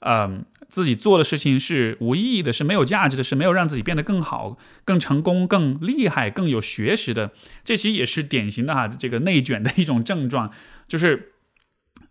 [0.00, 7.32] 嗯，自己做的事情是无意义的，是没有价值的，是没有让自己变得更好、更成功、更厉害、更有学识的。
[7.64, 10.50] 这其实也是典型的哈，这个内卷的一种症状，
[10.88, 11.32] 就是。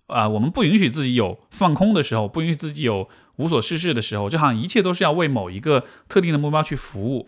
[0.08, 7.28] 啊，我们不允许自己有放空的时候，不允许自己有无所事事的时候，就好像一切都是要为某一个特定的目标去服务。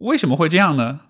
[0.00, 1.00] 为什么会这样呢？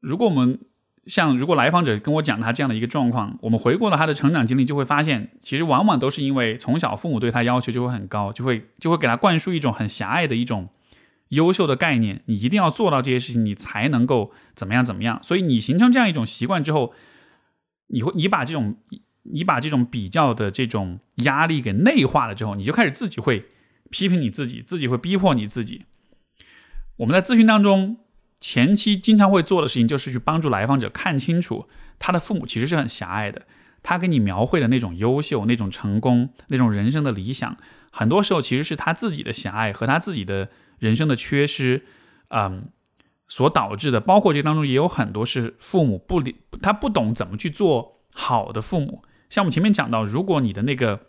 [0.00, 0.58] 如果我们
[1.06, 10.68] 像如果来访者跟我讲他这样的一个状况，我们回顾了他的成长经历，就会发现，其实往往都是因为从小父母对他要求就会很高，就会就会给他灌输一种很狭隘的一种
[11.28, 15.18] 优秀的概念，你一定要做到这些事情，你才能够怎么样怎么样。
[15.22, 16.92] 所以你形成这样一种习惯之后。
[17.88, 18.78] 你会，你把这种，
[19.32, 23.46] 你把这种比较的这种压力给内化了之后，你就开始自己会
[23.90, 25.84] 批评你自己，自己会逼迫你自己。
[26.96, 27.98] 我们在咨询当中，
[28.40, 33.46] 前期经常会做的事情，就是去帮助来访者看清楚他的父母其实是很狭隘的，
[33.82, 37.56] 他给你描绘的那种优秀、那种成功、那种人生的理想，
[37.90, 41.84] 很多时候其实是他自己的狭隘和他自己的人生的缺失，
[42.28, 42.68] 嗯。
[43.28, 49.02] 所导致的，包括这当中也有很多是父母不理，他不懂怎么去做好的父母。
[49.28, 51.00] 像我们前面讲到，如果你的那个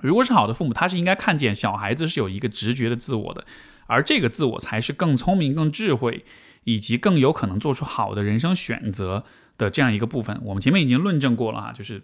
[0.00, 3.44] 如果是好的父母，他是应该看见小孩子是有一个直觉的自我的，
[3.86, 6.24] 而这个自我才是更聪明、更智慧，
[6.64, 9.24] 以及更有可能做出好的人生选择
[9.56, 10.40] 的这样一个部分。
[10.44, 12.02] 我们前面已经论证过了哈，就是。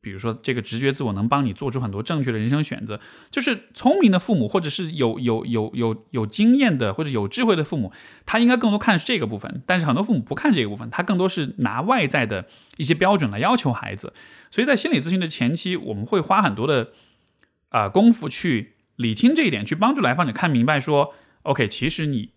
[0.00, 3.00] 比如说，这个直觉自我能帮你做出很多正确的人生选择。
[3.32, 7.90] 就是聪明的父母，或者是有有有有有经验的或者有智慧的父母，
[8.24, 9.60] 他应该更多看是这个部分。
[9.66, 14.12] 但是很多父母不看这个部分，他更多是拿外在的一些标准来要求孩子。
[14.52, 16.92] 所以在心理咨询的前期，我们会花很多的
[17.70, 22.30] 啊功夫去理清这一点，去帮助来访者看明白说，OK，其实你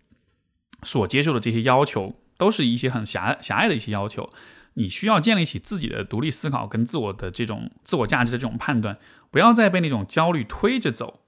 [0.82, 4.32] 所接受的这些要求，都是一些很狭狭隘的一些要求。
[4.78, 8.98] 你需要建立起自己的独立思考跟自我的这种自我价值的这种判断，
[9.30, 11.22] 不要再被那种焦虑推着走。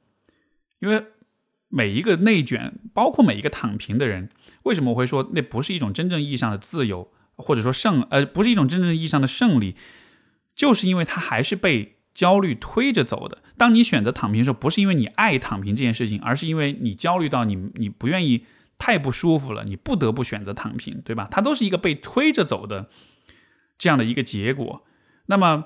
[0.79, 1.05] 因为
[1.69, 4.29] 每一个内卷，包括每一个躺平的人，
[4.63, 9.75] 为什么我会说那不是一种真正意义上的自由，或者说胜呃不是一种真正意义上的胜利，
[10.57, 13.41] 就是因为他还是被焦虑推着走的。
[13.55, 18.43] 当你选择躺平的时候，不是因为你爱躺平这件事情，而是因为你焦虑到你你不愿意
[18.77, 21.29] 太不舒服了，你不得不选择躺平，对吧？
[21.31, 22.89] 它都是一个被推着走的。
[23.79, 24.83] 这样的一个结果，
[25.27, 25.65] 那么，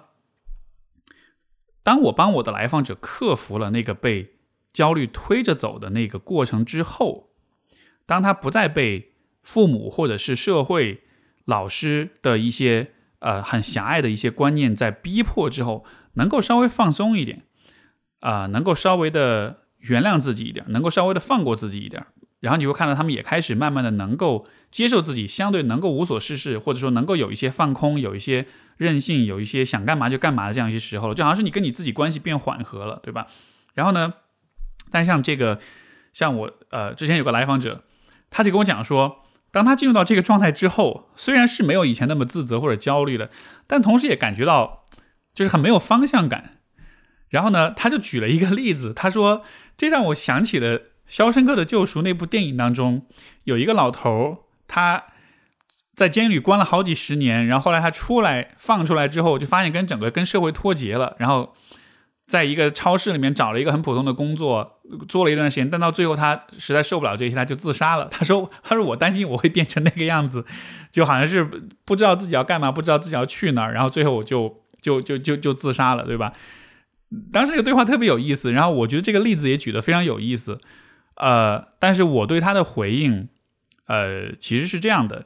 [1.81, 4.33] 当我帮我的来访者克服了那个被
[4.73, 7.29] 焦虑推着走的那个过程之后，
[8.05, 11.03] 当他不再被父母或者是社会
[11.45, 17.43] 老师的一些呃很狭隘的一些观念在逼迫之后，能够稍微放松一点，
[18.19, 22.05] 啊，能够稍微的原谅自己一点，能够稍微的放过自己一点。
[22.41, 33.27] 然后你会看到他们也开始慢慢的能够接受自己，相对能够无所事事，或者说能够有一些放空，有一些任性，有一些想干嘛就干嘛的这样一些时候了，就好像是你跟你自己关系变缓和了，对吧？
[33.75, 34.13] 然后呢，
[34.89, 35.59] 但像这个，
[36.11, 37.83] 像我呃之前有个来访者，
[38.31, 43.29] 他就跟我讲说，当他进入到这个状态之后，虽然是没有以前那么自责或者焦虑了，
[43.67, 44.85] 但同时也感觉到
[45.33, 46.57] 就是很没有方向感。
[47.29, 49.41] 然后呢，他就举了一个例子，他说
[49.77, 50.79] 这让我想起了。
[51.13, 53.05] 《肖申克的救赎》那部电影当中，
[53.43, 55.03] 有一个老头儿，他
[55.93, 61.53] 在监狱里关了好几十年，然后后来他出来放出来之后，就发现跟整个跟社会脱节了，然后
[62.31, 68.07] 在一个超市里面找了一个很普通的工作，做了一段时间，但到最后他实在受不了这些，他就自杀了。
[68.09, 70.45] 他说：“他说我担心我会变成那个样子，
[70.89, 71.43] 就好像是
[71.83, 76.31] 不知道自己要干嘛，不知道自己要去哪儿，然后最后我就就就就就自杀了，对吧？”
[77.33, 80.61] 当时这个对话特别有意思，然后我觉得这个例子也举得非常有意思。
[81.15, 83.27] 呃，但是我对他的回应，
[83.87, 85.25] 呃，其实是这样的，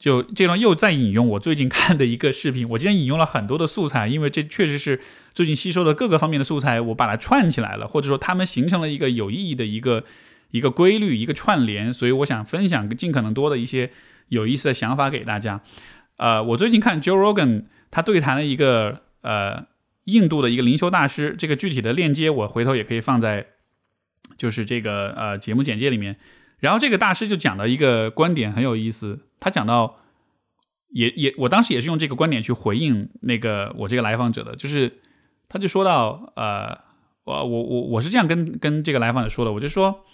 [0.00, 2.68] 就这段又在引用我最近看的一个视频。
[2.70, 5.00] 我今天引用了很多的素材，因为这确实是
[5.32, 10.02] 最近吸收的各个方面的素材，我把它串起来了，或者说他们形成了一个有意义的一个
[10.50, 11.92] 一个规律，一个串联。
[11.92, 13.90] 所以我想分享尽可能多的一些
[14.28, 15.60] 有意思的想法给大家。
[16.16, 19.66] 呃，我最近看 Joe Rogan，他对谈了一个呃
[20.04, 23.46] 印度的一个灵修大师，这个具体的链接我回头也可以放在。
[24.38, 26.16] 就是这个呃节目简介里面，
[26.60, 29.96] 然后这个大师就讲到一个观点很有意思，他讲到
[30.90, 35.00] 也也我当时也是用这个观点去回应那个我这个来访者的，就是
[35.48, 36.78] 他就说到呃
[37.24, 40.04] 我我我我是这样跟跟这个来访者说的，我就说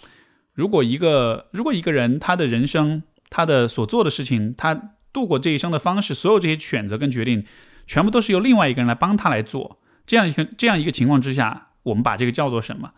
[0.53, 7.45] 如果一个如果一个人他的人生他的所做的事情他度过这一生的方式，所有这些选择跟决定
[7.85, 12.91] 全部都是由另外一个人来帮他来做，这样一个这样一个情况之下，我们把这个叫做什么？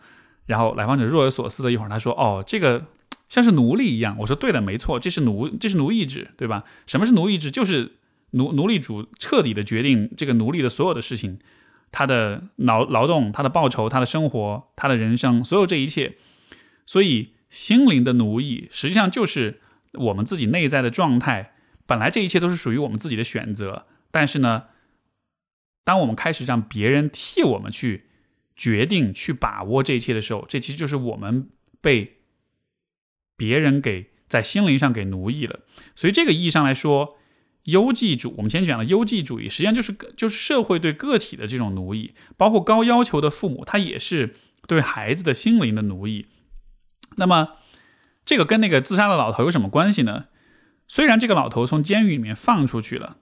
[0.46, 2.84] 然后来访者若有所思的一会儿，他说：“哦，这个
[3.30, 6.66] 像是奴隶一样。”我说：“对的，没错，这是奴，这是奴役制，对吧？
[6.86, 7.50] 什么是奴役制？
[7.50, 7.94] 就是
[8.32, 11.40] 奴奴隶主彻底的决定这个奴隶的所有的事情，
[11.92, 16.18] 他的劳劳动，他的报酬，他的生活，他的人生，所有这一切。
[16.86, 19.62] 所以心灵的奴役实际上就是
[19.94, 21.54] 我们自己内在的状态。
[21.86, 24.64] 本来这一切都是属于我们自己的选择，但是呢，
[25.84, 28.06] 当我们开始让别人替我们去。”
[28.60, 31.48] 决定去把握这一切的时候，这其实就是我们
[31.80, 32.18] 被
[33.40, 35.62] 别人给在心灵上给奴役了。
[35.96, 37.18] 所以这个意义上来说，
[37.64, 44.36] 优绩主，我们前讲了优绩主义，实际上就是就是社会对个体的这种奴役，包括高要求的父母，他也是
[44.68, 46.28] 对孩子的心灵的奴役。
[47.16, 47.56] 那么，
[48.26, 50.26] 这个跟那个自杀的老头有什么关系呢？
[50.90, 53.18] 虽然这个老头从监狱里面放出去了，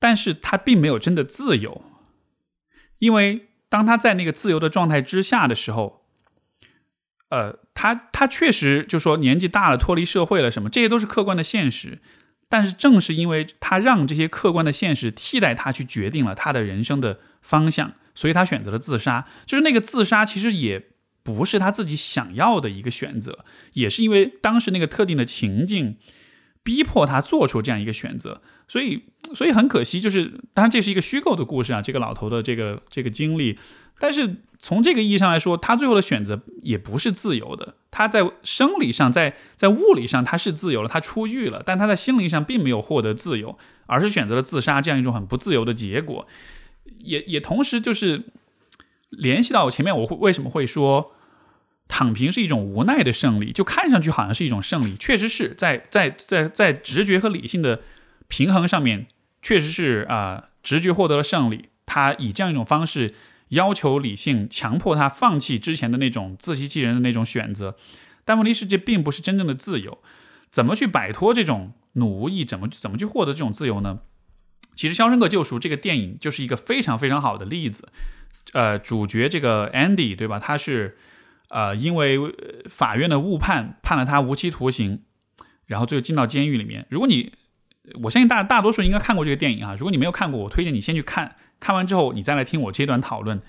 [0.00, 1.84] 但是他并没有真的自由，
[2.98, 3.46] 因为。
[3.70, 5.99] 当他在那个自由的状态之下的时候，
[7.30, 12.00] 呃，他他确实就说年纪大了，脱离社会了，什么这些都是客观的现实。
[12.48, 19.24] 但是正是因为他让这些客观的现实替代他去决定了他的人生的方向，所以他选择了自杀。
[19.46, 20.88] 就是那个自杀其实也
[21.22, 25.96] 不是他自己想要的一个选择，也是因为当时那个特定的情境
[26.62, 28.40] 逼迫他做出这样一个选择。
[28.68, 29.02] 所以，
[29.34, 33.58] 所以很可惜，就是当然这是一个虚构的故事啊，这个老头的这个这个经历，
[33.98, 46.28] 但是从这个意义上来说，他最后的选择也不是自由的，他在生理上，在在物理上他是自由了，他出狱了，但他在心灵上并没有获得自由，而是选择了自杀这样一种很不自由的结果。
[47.00, 48.24] 也也同时就是
[49.10, 51.12] 联系到我前面我会为什么会说
[51.90, 57.82] 躺平是一种无奈的胜利，就看上去好像是一种胜利，确实是在在在在直觉和理性的
[58.28, 59.06] 平衡上面，
[59.42, 61.68] 确实是啊，直觉获得了胜利。
[61.84, 63.14] 他以这样一种方式。
[63.50, 67.76] 要求理性强迫他放弃之前的那种自欺欺人的那种选择，
[68.24, 69.98] 但问题是这并不是真正的自由。
[70.50, 72.44] 怎么去摆脱这种奴役？
[72.44, 74.02] 怎么怎么去获得这种自由呢？
[74.76, 77.88] 其实《肖申克救赎》这个电影就是一个非常非常好的例子。
[78.52, 80.38] 呃，主角这个 Andy 对吧？
[80.38, 80.96] 他是
[81.50, 82.18] 呃因为
[82.68, 85.04] 法院的误判判了他无期徒刑，
[85.66, 86.86] 然后最后进到监狱里面。
[86.88, 87.32] 如果你
[88.02, 91.36] 我相信大大多数应该看过这个电影啊，如果你没有看过，我推荐你先去看。
[91.58, 93.42] 看完之后，你再来听我这段讨论。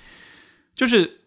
[0.76, 1.22] 就是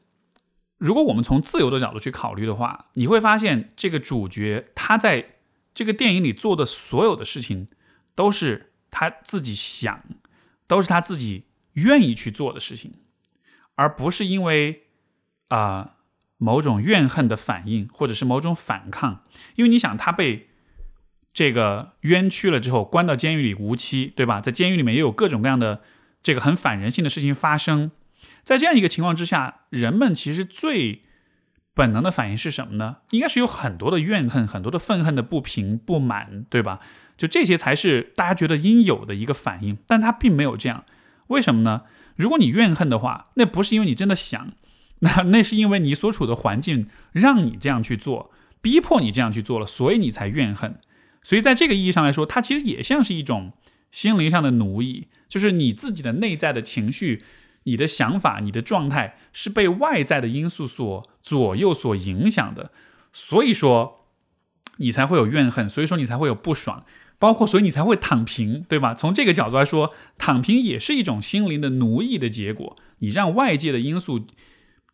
[0.76, 5.36] 如果我们从自由的角度去考虑的话，你会发现这个主角他在
[5.72, 7.68] 这个电影里做的所有的事情，
[8.14, 10.02] 都是他自己想，
[10.66, 11.44] 都是他自己
[11.74, 12.92] 愿意去做的事情，
[13.76, 14.82] 而不是因为
[15.48, 15.93] 啊
[16.44, 19.22] 某种怨恨的反应，或者是某种反抗。
[19.56, 20.48] 因为你想，他被
[21.32, 24.40] 这个冤屈了之后，关到监狱里无期，对吧？
[24.40, 25.80] 在监狱里面也有各种各样的。
[26.26, 27.90] 这个很反人性的事情发生，
[28.42, 31.02] 在这样一个情况之下，人们其实最
[31.74, 32.96] 本能的反应是什么呢？
[33.10, 36.80] 应该是有很多的怨恨、很多的愤恨的不平、不满，对吧？
[37.18, 40.86] 就这些才是大家觉得应有的一个反应，但他并没有这样，
[41.26, 41.82] 为什么呢？
[42.16, 44.52] 如果你怨恨的话，那不是因为你真的想，
[45.04, 50.80] 那那是因为你所处的环境让你这样去做，逼迫你这样去做了，所以你才怨恨。
[51.22, 53.52] 所以在这个意义上来说，它其实也像是一种。
[53.94, 57.22] 心灵上的奴役，就是你自己的内在的情绪、
[57.62, 62.72] 你的想法、你的状态是被外在的因素所左右、所影响的，
[63.12, 64.00] 所以说
[64.78, 66.84] 你才会有怨恨，所以说你才会有不爽，
[67.20, 68.96] 包括所以你才会躺平，对吧？
[68.96, 72.76] 从这个角度来说，躺平也是一种心灵的奴役的结果。
[72.98, 74.26] 你让外界的因素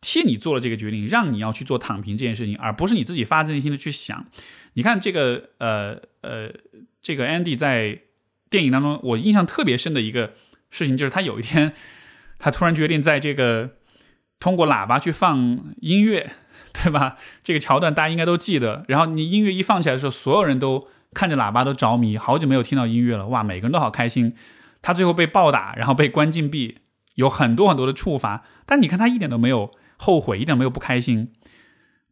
[0.01, 4.26] 替你做了这个决定，让你要去做躺平这件事情，而不是你自己发自内心的去想。
[4.74, 6.51] 你看这个，呃呃，
[7.01, 8.01] 这个 Andy 在。
[8.51, 10.32] 电影当中，我印象特别深的一个
[10.72, 11.72] 事情，就是他有一天，
[12.36, 13.76] 他突然决定在这个
[14.40, 16.32] 通过喇叭去放音乐，
[16.72, 17.16] 对吧？
[17.44, 18.84] 这个桥段大家应该都记得。
[18.88, 24.34] 然后你音乐一放起来的时候，所有人都看着喇叭都着迷，好久没有听到音乐了，哇，每个人都好开心。
[24.82, 26.78] 他最后被暴打，然后被关禁闭，
[27.14, 29.70] 有很多很多的处罚，但你看他一点都没有
[30.01, 31.30] 后悔，一点没有不开心。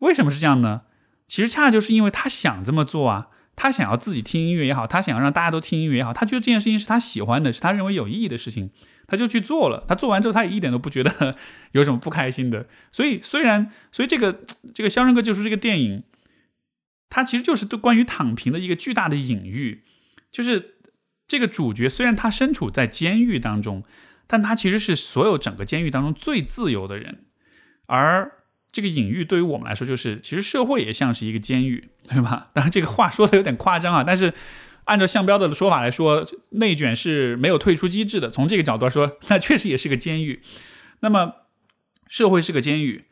[0.01, 0.83] 为什么是这样呢？
[1.27, 3.29] 其实恰恰就是因为他想这么做啊。
[3.61, 8.71] 他想要自己听音乐也好，他想要让大家都听音乐也好，他觉得这件事情是他喜欢的，是他认为有意义的事情，
[9.09, 9.85] 他就去做了。
[9.89, 11.37] 他做完之后，他也一点都不觉得
[11.73, 12.69] 有什么不开心的。
[12.93, 16.05] 所以，虽然，所以这个这个《肖申克救赎》这个电影，
[17.11, 19.83] 它其实就是对关于躺平的一个巨大的隐喻。
[20.31, 20.77] 就是
[21.27, 23.83] 这个主角虽然他身处在监狱当中，
[24.29, 27.25] 但他其实是所有整个监狱当中最自由的人，
[27.89, 28.33] 而。
[28.71, 32.51] 这个隐喻对于我们来说，就是其实社会也像是一个监狱，对吧？
[32.53, 34.35] 当然这个话说的有点夸张啊，但是
[34.85, 38.31] 按照向标的说法来说，内卷是没有退出机制的。
[38.31, 40.43] 从这个角度来说，那确实也是个监狱。
[41.01, 41.47] 那么
[42.07, 43.07] 社会是个监狱，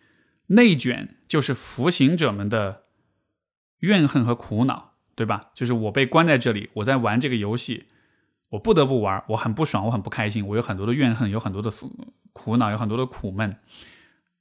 [0.48, 2.82] 内卷就是服刑者们的
[3.78, 5.46] 怨恨和苦恼，对吧？
[5.54, 7.86] 就是我被关在这里，我在玩这个游戏，
[8.50, 11.72] 我不得不玩，我很不爽，我很不开心，我有很多的怨恨，有很多的
[12.34, 13.56] 苦恼，有很多的苦闷。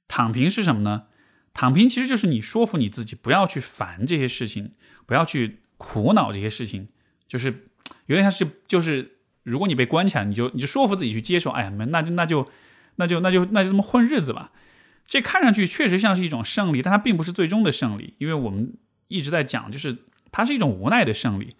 [0.08, 1.04] 躺平是什么呢？
[1.52, 4.72] 躺平其实就是你说服你自己不要去烦这些事情，
[5.06, 6.86] 不要去苦恼这些事情，
[7.26, 7.68] 就是
[8.06, 12.48] 有点像是就是，如果你被关起来，你就你就说服自己去接受，哎呀，那就那就
[12.96, 14.52] 那就那就那就这么混日子吧。
[15.08, 18.74] 这看上去确实像是一种胜利，但它并不是最终的胜利，因为我们
[19.08, 19.96] 一直在讲，就是
[20.30, 21.56] 它是一种无奈的胜利，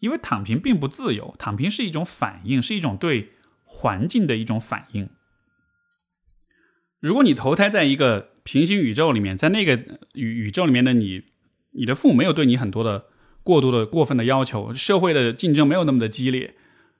[0.00, 3.32] 因为躺平并不自由，躺平是一种反应，是一种对
[3.64, 5.08] 环境的一种反应。
[7.00, 9.76] 如果你投胎在一个平行宇宙里面，在那个
[10.14, 11.22] 宇宇宙里面的你，
[11.72, 13.04] 你的父母没有对你很多的
[13.44, 16.54] 过度的过分的要求，社会的竞争没有那么的激烈，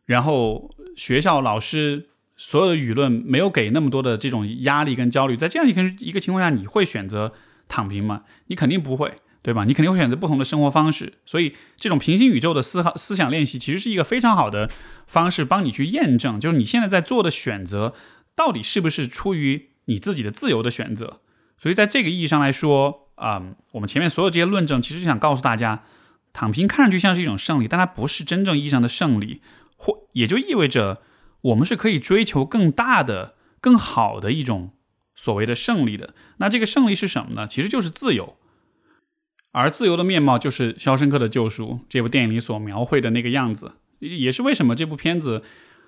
[0.07, 7.33] 然后学校老师所有的舆论没有给那么多的这种压力跟焦虑，在这样一个一个情况下，你会选择
[7.67, 8.23] 躺平吗？
[8.47, 9.65] 你肯定不会，对吧？
[9.65, 11.15] 你肯定会选择不同的生活方式。
[11.27, 14.71] 所以，这种平行宇宙的思考思想练习，其实是一个非常好的
[15.09, 17.95] 方式，帮你去验证，就是你现在在做的选择
[18.37, 19.71] 到底是不是出于。
[19.89, 21.21] 你自己的自由的选择，
[21.57, 25.83] 所以在这个意义上来说，啊，我们前面所有这些论证，其实是想告诉大家，
[26.33, 29.43] 躺平看上去像是一种胜利，但它不是真正意义上的胜利，
[29.77, 31.03] 或也就意味着
[31.41, 34.73] 我们是可以追求更大的、更好的一种
[35.15, 36.15] 所谓的胜利的。
[36.37, 37.49] 那这个胜利是什么呢？
[37.49, 38.37] 其实就是自由。
[39.53, 45.43] 而自由的面貌就是《肖申克的救赎》这部电影里所描绘的那个样子，也是为什么这部片子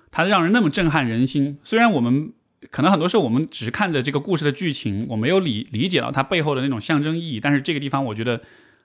[0.09, 1.59] 它让人那么震撼人心。
[1.63, 2.33] 虽然我们
[2.69, 8.41] 可能很多时候我们只是看着这个故事的剧情，我没有理理解到它背后的那种象征意义，但是这个地方我觉得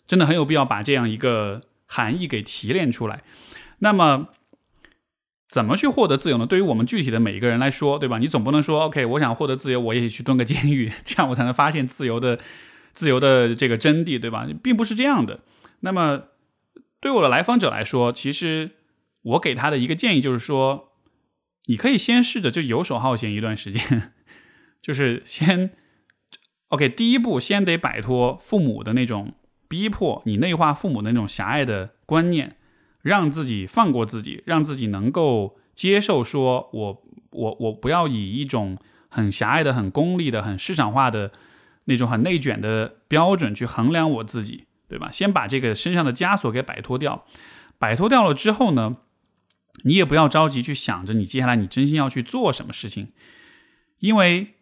[0.06, 3.22] 真的很有必要把这样一个含义给提炼出来。
[3.80, 4.28] 那么，
[5.48, 6.46] 怎么去获得自由呢？
[6.46, 8.18] 对于我们具体的每一个人来说，对吧？
[8.18, 12.38] 你总不能说，OK，我想获得自由，我也去蹲个监狱， 这样我才能发现自由的。
[12.94, 14.48] 自由的这个真谛，对吧？
[14.62, 15.40] 并不是这样的。
[15.80, 16.22] 那么，
[16.98, 18.70] 对我的来访者来说，其实
[19.20, 20.92] 我给他的一个建议就是说，
[21.66, 24.12] 你可以先试着就游手好闲一段时间，
[24.82, 25.70] 就是先
[26.68, 26.88] OK。
[26.88, 29.34] 第一步，先得摆脱父母的那种
[29.68, 32.56] 逼迫，你内化父母的那种狭隘的观念，
[33.02, 41.32] 让自己放过自己，让自己能够接受，说我我我不要以一种很狭隘的、很功利的、很市场化的。
[41.88, 45.08] 那种很内卷的标准去衡量我自己，对吧？
[45.12, 47.24] 先把这个身上的枷锁给摆脱掉，
[47.78, 48.96] 摆脱掉了之后呢，
[49.82, 53.12] 你也不要着急去想着你接下来你真心要去做什么事情，
[54.00, 54.54] 因为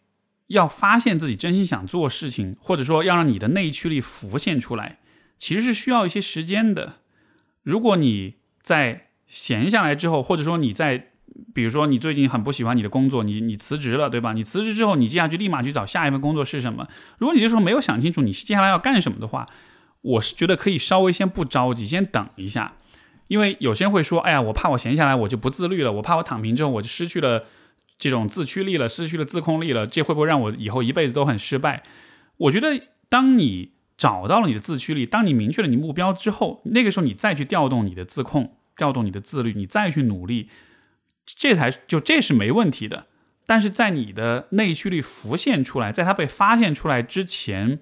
[0.49, 4.99] 要发现自己真心想做事情，或者说要让你的内驱力浮现出来，
[5.39, 7.01] 其实是需要一些时间的。
[7.63, 11.11] 如果你在闲下来之后，或者说你在。
[11.53, 14.33] 比如说，你最近很不喜欢你的工作，你你辞职了，对吧？
[14.35, 16.87] 你辞职之后，你接下去立马去找下一份工作是什么？
[17.19, 19.49] 如果你这时候没有想清楚你接下来要干什么的话，
[20.03, 22.75] 我是觉得可以稍微先不着急，先等一下，
[23.35, 27.47] 因为有些人会说，哎呀，我怕我闲下来我就不自律了，我怕我躺平之后我就失去了
[27.99, 31.83] 这种自驱力了，失去了自控力了，这会不会让我以后一辈子都很失败？
[32.37, 40.49] 我觉得，当你找到了你的自驱力，当你明确了你目标之后，那个时候你再去调动你的自控，调动你的自律，你再去努力。
[41.27, 43.07] 这才就这是没问题的，
[43.47, 47.81] 但是在你的内驱力浮现出来，在它被发现出来之前，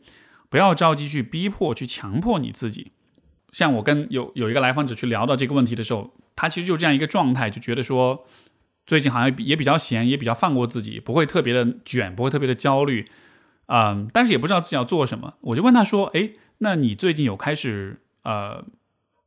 [0.48, 2.92] 不要着急去逼迫、去强迫你自己。
[3.52, 8.24] 像我跟有有一个来访者去聊到这个问题的时候，他其实就这样一个状态，就觉得说
[8.86, 13.08] 最近好像也比较闲，也比较放过自己，不会特别的卷，不会特别的焦虑，
[13.66, 15.34] 嗯，但是也不知道自己要做什么。
[15.40, 18.64] 我就问他说：“哎，那你最近有开始呃，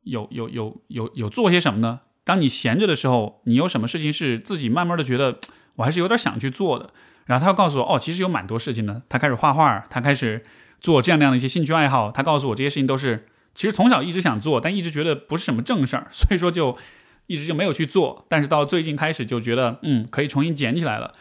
[0.02, 5.38] 有有有有有做些什么呢？”当你闲着的时候，你有什么事情是自己慢慢的觉得
[5.76, 6.90] 我还是有点想去做的？
[7.26, 9.02] 然后他又告诉我，哦，其实有蛮多事情的。
[9.08, 10.44] 他开始画画，他开始
[10.80, 12.10] 做这样那样的一些兴趣爱好。
[12.10, 13.26] 他告诉我这些事情都是
[13.56, 16.78] 其实从小一直想做，但一直觉得不是什么正事儿， 所以说就
[17.26, 18.24] 一直就没有去做。
[18.28, 21.16] 但是到最近开始就觉得，嗯，可以重新捡起来了。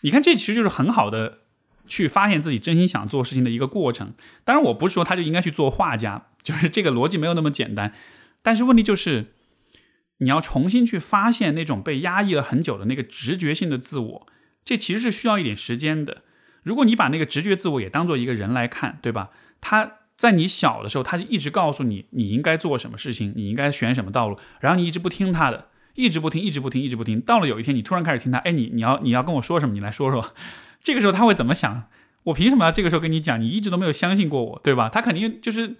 [0.00, 1.42] 你看，这其实就是很好的
[1.86, 4.14] 去发现自己真心想做事情的一个过程。
[4.44, 7.92] 当然，我不是说他就应该去做画家，就是这个逻辑没有那么简单。
[8.42, 9.34] 但是问题就是。
[10.20, 14.26] 你要重新去发现那种被压抑了很久的那个直觉性的自我，
[14.64, 16.24] 这其实是需要一点时间的。
[16.64, 19.30] 如果你把那个直觉自我也当做一个人来看，对吧？
[19.60, 27.18] 他在你小的时候，他就一直告诉你你应该做什么事情，你应该选什么道路，然后你一直不听他的，一直不听，一直不听，一直不听。
[27.20, 29.72] 到了有一天，你突然开始听他，哎，你你要你要跟我说什么？
[29.72, 30.34] 你来说说。
[30.78, 31.88] 这个时候他会怎么想？
[32.24, 33.40] 我凭什么要这个时候跟你讲？
[33.40, 34.90] 你一直都没有相信过我，对吧？
[34.90, 35.76] 他肯定就是。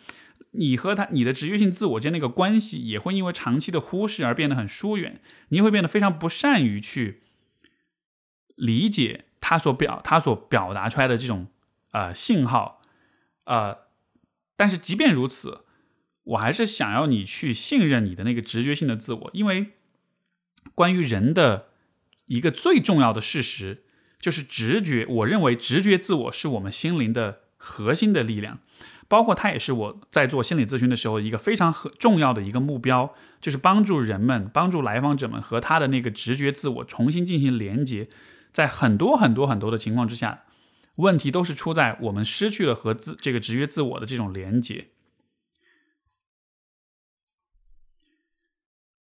[0.53, 5.21] 你和他，你的直觉性自我间那个关系也会因为长期的忽视而变得很疏远，
[5.51, 7.21] 你会变得非常不善于去
[8.57, 11.49] 理解他所表他所表达出来的这种
[11.93, 12.81] 呃信号，
[13.45, 13.77] 呃，
[14.59, 15.61] 但是即便如此，
[16.25, 19.69] 我还是想要你去信任你的那个直觉性的自我，因为
[20.75, 21.69] 关于人的
[22.27, 23.85] 一个最重要的事实
[24.19, 28.59] 就是直觉，我认为直觉自我是我们心灵的核心的力量。
[29.07, 38.09] 包括它也是我在做心理咨询的时候一个非常很重要的一个目标，就是帮助人们、帮助来访者们和他的那个直觉自我重新进行连接。
[38.53, 40.43] 在很多很多很多的情况之下，
[40.99, 44.89] 问题都是出在我们失去了和自这个直觉自我的这种连接。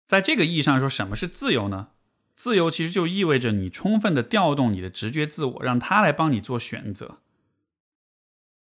[0.06, 1.88] 在这个意义上说，什么是自由呢？
[2.36, 7.18] 自由其实就意味着你充分的调动你的直觉自我，让他来帮你做选择。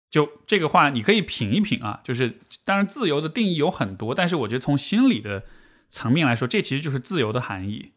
[0.09, 2.01] 就这个话，你可以品一品啊。
[2.03, 5.45] 就是当然，自由的定义有很多，但是我觉得从心理的
[5.89, 7.91] 层面来说，这其实就是自由的含义。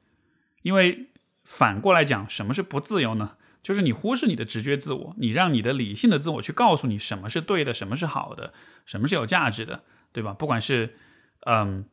[0.63, 1.11] 因为
[1.45, 3.37] 反过来讲，什么是不自由呢？
[3.69, 8.55] 就是你忽视你的直觉自我，你让你的理性的自我去告诉你什么是对的，什么是好的，
[8.87, 10.33] 什么是有价值的，对吧？
[10.33, 10.95] 不管是
[11.45, 11.85] 嗯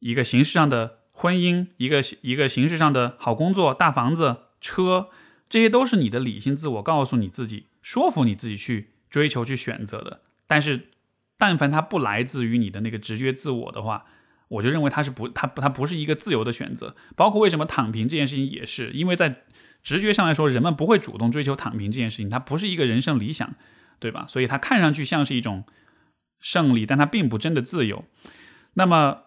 [0.00, 5.10] 一个形式上的婚姻，一个一个形式上的好工作、大房子、车，
[5.48, 8.90] 这些都是你的理性自我告诉你自己，说服你自己去。
[9.10, 10.88] 追求去选择的，但是，
[11.38, 14.06] 但凡它不来自于你的那个直觉自我的话，
[14.48, 16.96] 我就认为它是不，它它不是一个自由的选择。
[17.14, 19.44] 包括为什么躺平这件事情也是，因为在
[19.84, 23.54] 直觉上来说，人们不会主动追求躺平这件事情，它不是一个人生理想，
[24.00, 24.24] 对吧？
[24.26, 25.64] 所以它看上去像是一种
[26.40, 28.04] 胜利，但它并不真的自由。
[28.72, 29.24] 那么，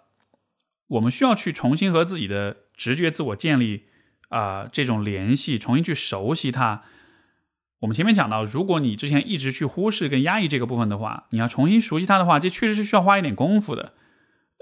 [0.87, 3.85] 我们需要去重新和自己的直觉自我建立
[4.29, 6.83] 啊这种联系，重新去熟悉它。
[7.81, 13.93] 我们前面讲到，如果你之前一直去忽视跟压抑这个部分的话，你要重新熟悉它的话，这确实是需要花一点功夫的。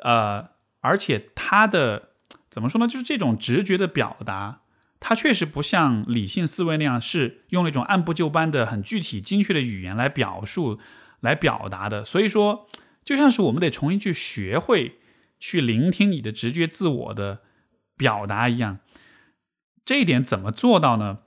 [0.04, 0.50] 呃，
[0.82, 2.10] 而且它的
[2.50, 2.86] 怎么说呢？
[2.86, 4.64] 就是这种直觉的表达，
[5.00, 10.80] 它确实不像理性思维那样是用那种按部就班的、很具体、精确的语言来表述、
[11.20, 12.04] 来表达的。
[12.04, 12.68] 所以说，
[13.04, 15.00] 就像是我们得重新去学会
[15.40, 17.42] 去聆听你的直觉自我的
[17.96, 18.80] 表达一样。
[19.84, 21.20] 这一点怎么做到呢？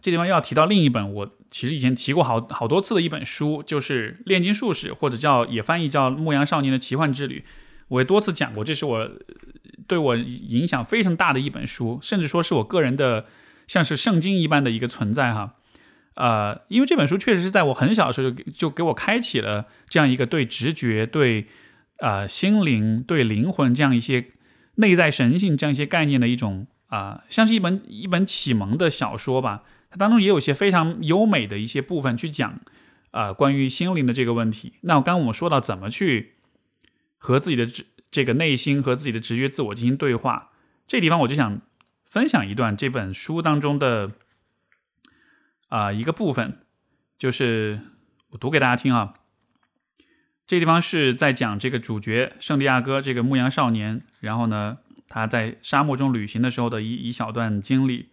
[0.00, 7.40] 这地方要提到另一本，我其实以前提过好好多次的一本书，就是《炼金术士》，或者叫也翻译叫《牧羊少年的奇幻之旅》。
[7.88, 9.10] 我也多次讲过，这是我
[9.86, 13.26] 对我影响非常大的一本书，甚至说是我个人的
[13.66, 15.54] 像是圣经一般的一个存在哈。
[16.14, 21.46] 呃，因为这本书确实是在我很小的时候就就给我开启了这样一个对直觉、对
[21.98, 24.26] 呃心灵、对灵魂这样一些
[24.74, 29.62] 内在神性这样一些概念的一种啊，像是一本一本启蒙的小说吧。
[29.90, 32.60] 它当中也有一些非常优美的一些部分去讲，
[33.12, 34.74] 呃，关于心灵的这个问题。
[34.82, 36.32] 那我刚刚我们说到怎么去
[37.16, 40.50] 和自己的这这个内心和自己的直觉自我进行对话，
[40.86, 41.60] 这地方我就想
[42.04, 44.12] 分享一段这本书当中的
[45.68, 46.58] 啊一个部分，
[47.18, 47.80] 就是
[48.30, 49.14] 我读给大家听啊。
[50.46, 58.10] 这地方是在讲这个主角圣地亚哥这个牧羊少年，然后呢他在沙漠中旅行的时候的一一小段经历。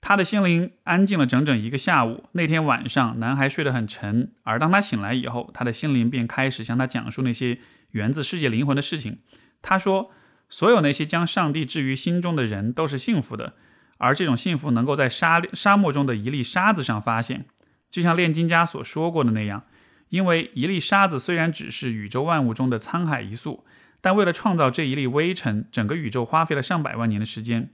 [0.00, 2.24] 他的心灵安静了整整一个下午。
[2.32, 7.58] 那天晚上，男孩睡得很沉，而当他醒来以后，他的心灵便开始向他讲述那些
[7.92, 9.20] 源自世界灵魂的事情。
[9.62, 10.10] 他说
[10.50, 13.54] ：“所有那些将上帝置于心中的人都是幸福的，
[13.98, 17.46] 而这种幸福能够在沙沙漠中的一粒沙子上发现，
[17.88, 19.64] 就像炼金家所说过的那样。
[20.08, 23.64] 因为一粒沙子虽然只是宇宙万物中的沧海一粟，
[24.00, 27.70] 但为了创造这一粒微尘，整个宇宙花费了上百万年的时间。”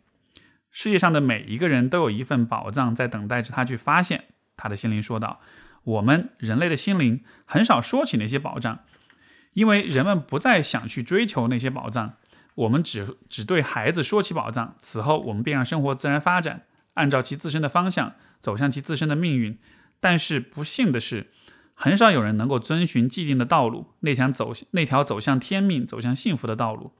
[0.70, 4.24] 世界上的每一个人都有一份宝藏在等待着他去发现。
[4.56, 5.40] 他的心灵说道
[5.82, 8.80] ：“我们人类的心灵很少说起那些宝藏，
[9.58, 12.14] 因为人们不再想去追求那些宝藏。
[12.54, 16.62] 我们只只对孩子说起宝藏，此后我们便让生活自然发展，
[16.94, 19.58] 按照其自身的方向走向其自身的命运。
[19.98, 21.26] 但是不幸的是，
[21.74, 26.92] 很少有人能够遵循既定的道路，那条走那条走向天命、走向幸福的道路。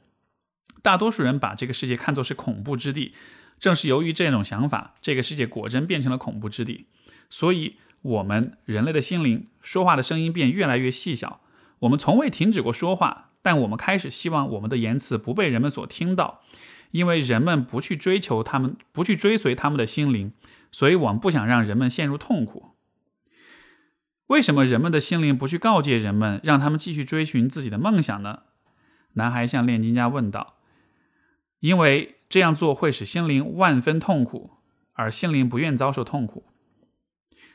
[0.82, 3.14] 大多数人把这个世界看作是恐怖之地。”
[3.60, 6.86] 正是由于这种想法，这个世界果真变成了恐怖之地。
[7.28, 11.40] 所以，我们人类的心灵说话的声音变越来越细小。
[11.80, 16.42] 我们从未停止过说话，但我们开始希望我们的言辞不被人们所听到，
[16.90, 20.32] 因为人们不去追求他们，不去追随他们的心灵。
[20.70, 22.72] 所以我们不想让人们陷入痛苦。
[24.26, 28.42] 为什么人们的心灵不去告诫人们，让他们继续追寻自己的梦想呢？
[29.14, 30.56] 男孩向炼金家问道。
[31.60, 32.16] 因为。
[32.30, 34.50] 这样做会使心灵万分痛苦，
[34.92, 36.44] 而心灵不愿遭受痛苦。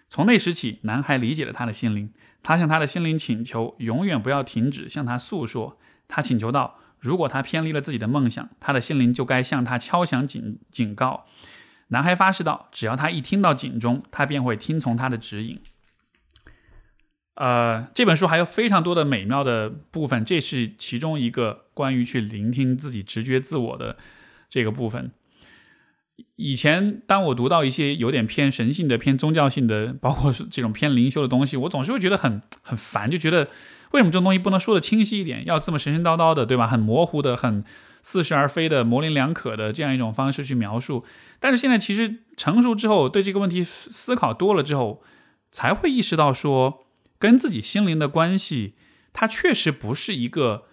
[0.09, 2.11] 从那时起，男孩理解了他的心灵，
[2.43, 5.79] 他向他的心灵请求，永远不要停止向他诉说。
[6.07, 11.25] 他请求道：如果他偏离了自己的梦想，他的心灵就该向他敲响警警告。
[11.87, 15.59] 男孩发誓道：只要他一听到警钟，他便会听从他的指引。
[17.35, 23.97] 呃，这本书还有非常多的美妙的部分，这是其中一个关于去聆听自己直觉自我的。
[24.49, 25.11] 这个部分，
[26.35, 33.49] 以前当我读到一些有点偏神性的、偏宗教性的，包括这种偏灵修的东西，我总是会觉得很很烦，就觉得
[33.91, 36.67] 为什么这种东西不能说的清晰一点，要这么神神叨叨的，对吧？
[36.67, 37.63] 很模糊的、很
[38.03, 41.03] 似是而非的、模棱两可的这样一种方式去描述。
[41.39, 45.01] 但是现在其实成熟之后，对这个问题思考多了之后，
[45.51, 46.85] 才会意识到说，
[47.17, 48.73] 跟自己心灵的关系，
[49.13, 50.65] 它确实不是一个。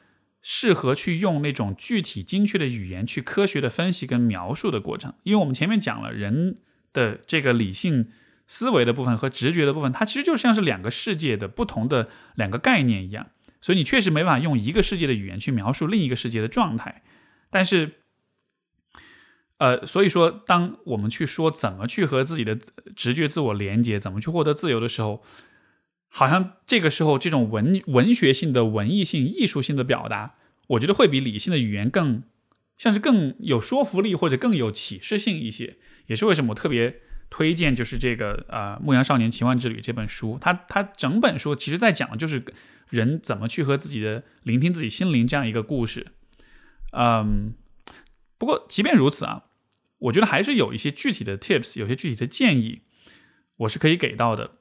[0.42, 6.58] 适合去用那种具体精确的语言去科学的分析跟描述的过程，因为我们前面讲了人
[6.92, 8.10] 的这个理性
[8.46, 13.28] 思维的部分和直觉的部分，它其实就像是两个世界的不同的两个概念一样，
[13.60, 17.02] 所以你确实没办法用一个世界的语言去描述另一个世界的状态。
[17.50, 17.92] 但是，
[19.58, 22.58] 呃，所以说，当我们去说怎么去和自己的
[22.96, 25.22] 直觉自我连接，怎么去获得自由的时候，
[26.12, 30.34] 好像这个时候，这种文文学性的、文艺性、艺术性的表达，
[30.66, 32.24] 我觉得会比理性的语言更
[32.76, 35.76] 像是更有说服力或者更有启示性一些。
[36.06, 37.00] 也是为什么我特别
[37.30, 40.36] 推荐，就是这个呃《牧羊少年奇幻之旅》这本书。
[40.40, 42.44] 它它整本书其实在讲的就是
[42.88, 46.08] 人怎么去和自己的聆听自己心灵这样一个故事。
[46.92, 47.54] 嗯，
[48.36, 49.44] 不过即便如此啊，
[49.98, 52.80] 我觉得还是有一些具体的 tips，有些具体的建议，
[53.58, 54.56] 我是可以给到的。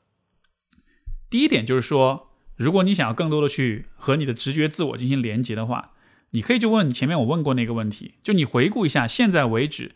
[1.30, 5.92] 第一点就是说，如果你想要更多的去和你的直觉自我进行连接的话，
[6.32, 9.92] 你可以就问前面我问过那个问题，就你回顾一下，现在为止，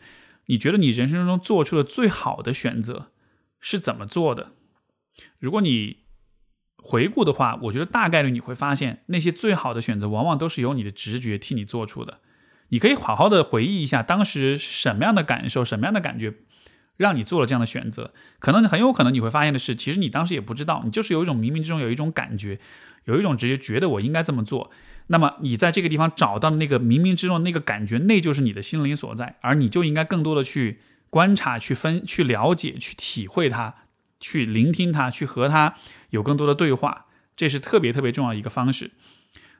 [0.46, 3.10] 你觉得你人生中做出的最好的选择
[3.60, 4.52] 是怎么做的？
[5.38, 5.98] 如果你
[6.76, 12.20] 回顾的话，我觉得大概率你会发现，那些最好的选择往往都是由你的直觉替你做出的。
[12.68, 16.34] 你可以好好的回忆一下，当时是什么样的感受，什么样的感觉，
[16.96, 18.12] 让你做了这样的选择。
[18.38, 22.58] 可能很有可能你会发现的是，其实你当时也不知道，你就是有一种冥冥之中有一种感觉，
[23.04, 24.70] 有一种直觉，觉得我应该这么做。
[25.08, 30.80] 那么你在这个地方找到的那个冥冥之中那个感觉，那就是你的心灵所在，而你就应该更多的去
[31.10, 33.74] 观察、去分、去了解、去体会它，
[34.18, 35.74] 去聆听它，去和它
[36.10, 38.92] 有更多的对话，这是特别特别重要一个方式。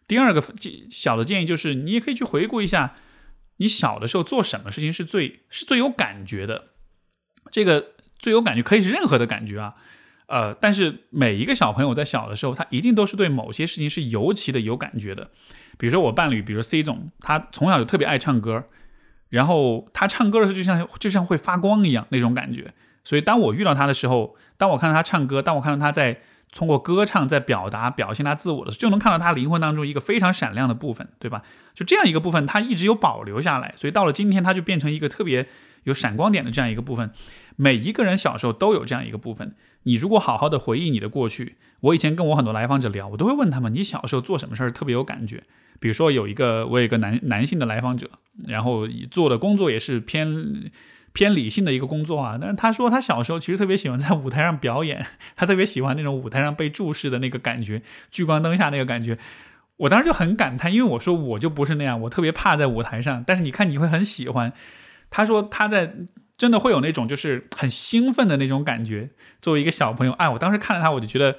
[0.09, 0.43] 第二个
[0.91, 2.95] 小的建议就是，你也可以去回顾一下，
[3.59, 6.69] 你小的时候做什么事情是最是最有感觉的。
[7.51, 9.75] 这个最有感觉可以是任何的感觉啊。
[10.27, 15.31] 呃，但是每一个小朋友在小的时候，他一定都是对某些事情是尤其的有感觉的。
[15.77, 18.65] 比如说我伴侣，比如 C 总，他从小就特别爱唱歌，
[19.29, 22.73] 然后他唱歌的时候就像就像会发光一样那种感觉。
[23.05, 26.23] 所以当我遇到他的时候，当我看到他唱歌，当我看到他在
[26.53, 31.43] 通过歌唱在表达表现他自我的时候，就能看到他灵魂当中一个非常闪亮的部分，对吧？
[31.75, 35.47] 就这样一个部分，他一直有保留下来，所以到了今天，他就变成一个特别
[35.85, 37.11] 有闪光点的这样一个部分。
[37.57, 39.55] 每一个人小时候都有这样一个部分。
[39.85, 45.43] 你如果好好的回忆你的过去，我以前跟我很多来访者聊，我都会问他们，你小时候做什么事儿特别有感觉？
[45.79, 48.09] 比如说有一个我有一个男男性的来访者，
[48.47, 50.71] 然后做的工作也是偏
[51.13, 55.07] 偏理性的一个工作啊，但是他说他小时候其实特别喜欢在舞台上表演，
[55.37, 59.19] 他特别喜欢那种舞台上被注视的那个感觉，聚光灯下那个感觉。
[59.77, 64.53] 我当时就很感叹，因为我说我就不是那样，我特别怕在舞台上，但是你看你会很喜欢。
[65.15, 65.95] 他说他在。
[66.37, 69.11] 真的会有那种就是很兴奋的那种感觉。
[69.41, 71.39] 作为一个小朋友，哎，我当时看了他，我就觉得，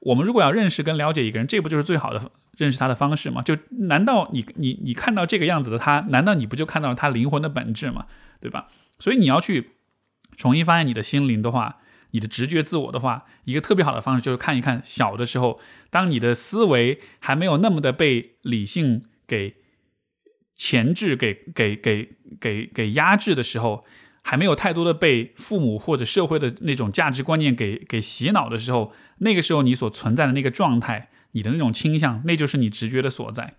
[0.00, 3.42] 我们如果要认识跟了解一个人，这不就是最好的认识他的方式吗？
[3.42, 3.56] 就
[3.88, 8.06] 难道你你你看到这个样子的他，难道你不就看到了他灵魂的本质吗？
[8.40, 8.66] 对吧？
[8.98, 9.70] 所以你要去
[10.36, 11.76] 重新发现你的心灵的话，
[12.10, 15.60] 你的直觉自我的话，一个特别好的方式就是看一看小的时候，
[15.90, 19.54] 当你的思维还没有那么的被理性给
[20.54, 23.84] 前置、给给给给给压制的时候。
[24.26, 33.56] 还没有太多的被父母或者社会的那种价值观念给给洗脑的时候，那个时候你所存在的那个状态，你的那种倾向，那就是你直觉的所在。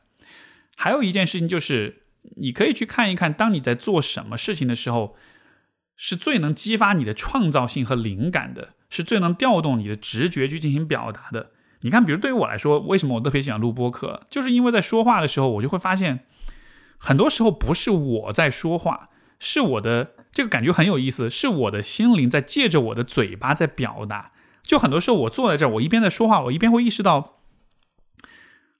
[0.75, 2.05] 还有一件事情就是，
[2.37, 5.15] 你可以去看一看，当你在做什么事情的时候，
[5.95, 11.51] 是最能激发你的创造性和灵感的，是最能调动你的直觉去进行表达的。
[11.81, 16.21] 你看，比如对于我来说，为什么我特别喜欢录播客，就是因为在说话的时候，我就会发现，
[16.97, 20.11] 很多时候不是我在说话，是我的。
[20.35, 24.33] 这个感觉很有意思，是我的心灵在借着我的嘴巴在表达。
[24.61, 27.37] 就很多时候我坐在这儿，我一边在说话，我一边会意识到，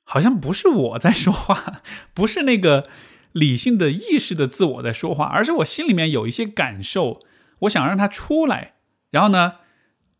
[0.04, 1.82] 好像不是我在说话，
[2.14, 2.90] 不是那个
[3.32, 7.22] 理性的意识的自我在说话，而是我心里面有一些感受，
[7.60, 8.74] 我想让它出来。
[9.12, 9.54] 然后呢，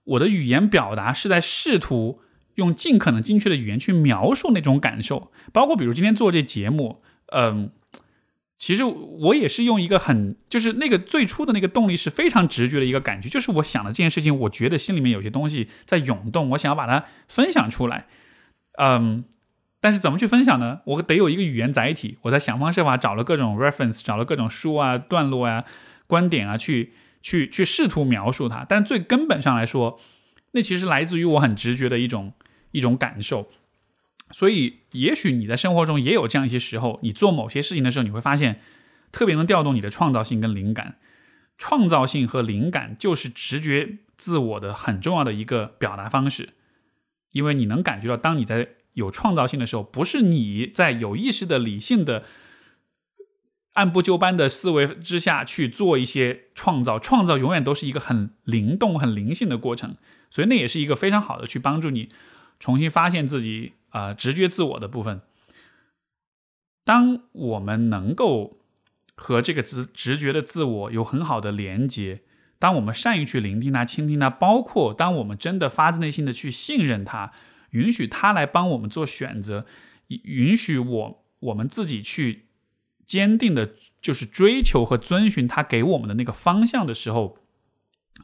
[0.06, 2.22] 我的语言表达是在试图
[2.54, 7.02] 用尽可能精确的语言去描述那种感受，包括比如今天做这节目，
[7.34, 7.72] 嗯。
[8.58, 18.08] 其实我也是用一个很，就是那个最初的那个动力是非常直觉的一个感觉，就是我想的这件事情，我觉得心里面有些东西在涌动，我想要把它分享出来。
[18.78, 19.26] 嗯，
[19.82, 20.80] 但是怎么去分享呢？
[20.86, 25.66] 我得有一个语言载体，我在想方设法找了各种 reference，找了各种书啊、段落啊、
[26.08, 28.66] 观点啊，去去去试图描述它。
[28.68, 30.00] 但最根本上来说，
[30.52, 32.32] 那其实来自于我很直觉的一种
[32.72, 33.50] 一种感受。
[34.38, 38.60] 所以，也许你在生活中也有这样一些时候，你做某些事情的时候，你会发现
[39.14, 40.98] 特别能调动你的创造性跟灵感。
[41.58, 46.50] 创造性和灵感就是直觉自我的很重要的一个表达方式，
[47.32, 52.26] 因为你能感觉到，当你在有创造性的时候，不是你在有意识的、理性的、
[53.76, 59.96] 按部就班的思维之下去做一些创造，创造永远都是一个很灵动、很灵性的过程。
[60.30, 62.10] 所以，那也是一个非常好的去帮助你
[62.60, 63.72] 重新发现自己。
[63.96, 65.22] 啊，直觉自我的部分。
[66.84, 68.60] 当我们能够
[69.16, 72.24] 和这个直直觉的自我有很好的连接，
[72.60, 77.32] 当我们善于去聆听它、倾听它，包括当我们真的发自内心的去信任它，
[77.70, 79.66] 允许它来帮我们做选择，
[80.10, 82.48] 允许我我们自己去
[83.06, 87.38] 坚定的，就是追求和遵循它给我们的那个方向的时候，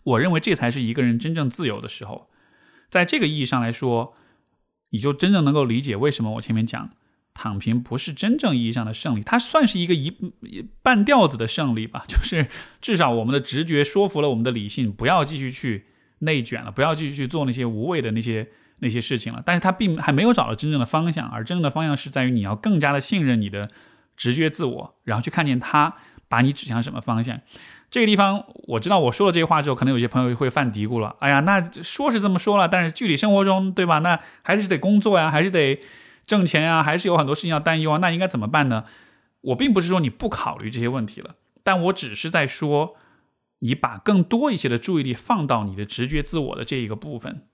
[0.04, 2.30] 我认为这才是一个人真正自由的时候。
[2.90, 4.16] 在这个意义上来说。
[4.92, 6.92] 你就真正能够理解为什么我前面讲
[7.34, 10.16] 躺平不是真正意义上的胜利，它算是一个一
[10.82, 12.06] 半吊子的胜利吧。
[12.08, 12.48] 就是
[12.80, 15.86] 至少我们的直觉说服了我们的理性，不要继续去
[16.20, 18.48] 内卷了，不要继续去做那些无谓的那些
[18.80, 23.72] 那些事情了，但是他并还没有找到真正的方向，而真正的方向是在于你要更加的信任你的
[24.18, 25.96] 直觉自我，然后去看见他
[26.28, 27.40] 把你指向什么方向。
[27.92, 31.16] 这个地方我知道，我说了这些话之后，可能有些朋友会犯嘀咕了。
[31.20, 34.00] 哎呀，那说是这么说了，但是具体生活中，对吧？
[34.00, 35.80] 那还是得工作呀，还是得
[36.26, 37.98] 挣钱呀，还是有很多事情要担忧啊。
[37.98, 38.86] 那应该怎么办呢？
[39.42, 42.96] 我并不是说你不考虑这些问题了，但我只是在说，
[43.60, 47.46] 你把更多一些的注意力放到你的直觉自我的这一个部分。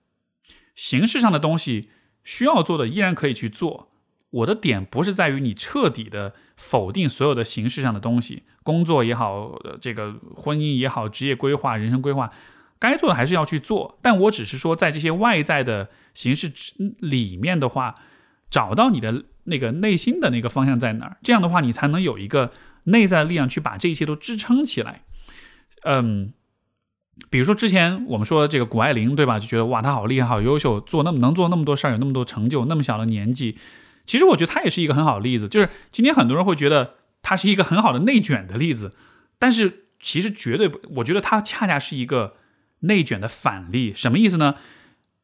[0.76, 1.90] 形式上的东西
[2.24, 3.90] 需要做的依然可以去做。
[4.30, 12.30] 我的点不是在于你彻底的否定所有的形式上的东西，工作也好，这个婚姻也好，职业规划、人生规划，
[12.78, 13.98] 该做的还是要去做。
[14.02, 16.52] 但我只是说，在这些外在的形式
[17.00, 17.96] 里面的话，
[18.50, 22.52] 找到你的那个内心的那个方向在哪儿，这样的话，你才能有一个
[22.84, 25.04] 内在的力量去把这一切都支撑起来。
[25.84, 26.34] 嗯，
[27.30, 29.40] 比如说之前我们说这个谷爱凌，对吧？
[29.40, 33.58] 就觉得哇，她好厉害，好优秀，做那么能做那么多事儿，有那么多成就，那么小的年纪。
[34.08, 38.96] 其实我觉得他也是一个很好的例子，就是今天很多人会觉得他是一个很好的内卷的例子，
[39.38, 42.38] 但是其实绝对不，我觉得他恰恰是一个
[42.80, 43.94] 内卷的反例。
[43.96, 44.56] 什么意思呢？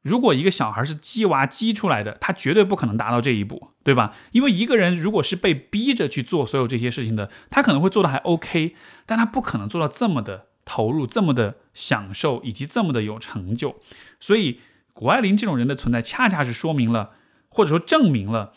[0.01, 4.13] 如果一个小孩是鸡娃鸡出来的，他绝对不可能达到这一步，对吧？
[4.33, 8.75] 因为一个人如果是被逼着去做所有这些事情的，他可能会做的还 OK，
[9.05, 13.79] 但他不可能做到这么的投入、这么的享受以及这么的有成就。
[14.19, 14.59] 所以，
[14.91, 17.11] 谷爱凌这种人的存在，恰恰是说明了，
[17.47, 18.51] 或者说证明了。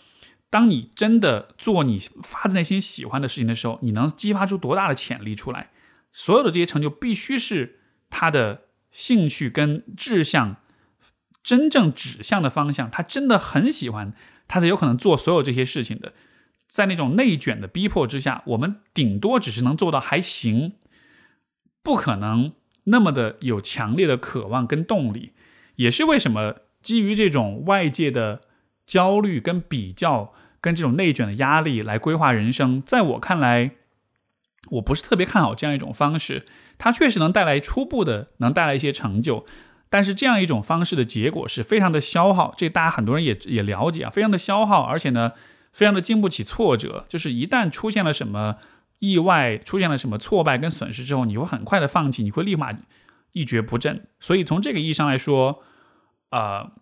[0.49, 5.71] 当你真的做你发自内心喜欢的事情的时候，你能激发出多大的潜力出来？
[6.13, 10.57] 所有的这些成就必须是他的兴趣跟志向
[11.43, 14.15] 真正指向的方向，他真的很喜欢，
[14.49, 16.13] 他才有可能做所有这些事情的。
[16.69, 20.73] 在那种内卷的逼迫之下，我们顶多只是能做到还行，
[21.83, 25.33] 不可能那么的有强烈的渴望跟动力。
[25.77, 28.41] 也是为什么基于这种外界的
[28.87, 30.33] 焦虑跟比较。
[30.59, 33.71] 跟这种内卷的压力来规划人生，在我看来，
[34.71, 36.45] 我不是特别看好这样一种方式。
[36.77, 39.47] 它确实能带来初步的，能带来一些成就，
[39.89, 42.53] 但是这样一种方式的结果是非常的消耗。
[42.57, 45.33] 这大家很多人也也了解啊，非常的消耗，而且呢，
[45.73, 47.05] 非常的经不起挫折。
[47.09, 48.57] 就是一旦出现了什么
[48.99, 52.77] 意外，出现了什么挫败跟损失之后，你会很快的放弃，你会立马
[53.31, 54.09] 一蹶不振。
[54.19, 55.63] 所以从这个意义上来说，
[56.31, 56.73] 呃，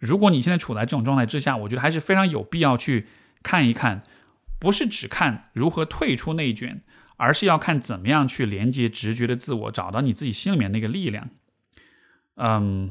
[0.00, 3.06] 如果你现在处在这种状态之下，我觉得还是非常有必要去。
[3.42, 4.02] 看一看，
[4.58, 6.82] 不是只看如何退出内卷，
[7.16, 11.30] 而是要看怎么样去连接直觉的自我，找到你自己心里面那个力量。
[12.36, 12.90] 嗯，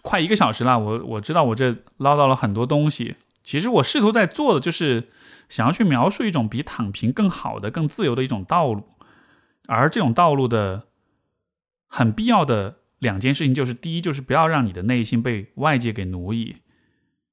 [0.00, 3.16] 快一个小时了，我我知道我这唠叨了很多东西。
[3.44, 5.10] 其实我试图在做的就是
[5.50, 8.88] 想要去描述一种比躺平更好的、更自由的一种道路。
[9.66, 10.86] 而这种道路的
[11.88, 16.56] 很必要的两件事情，就是第一，就是不要让你的内心被外界给奴役。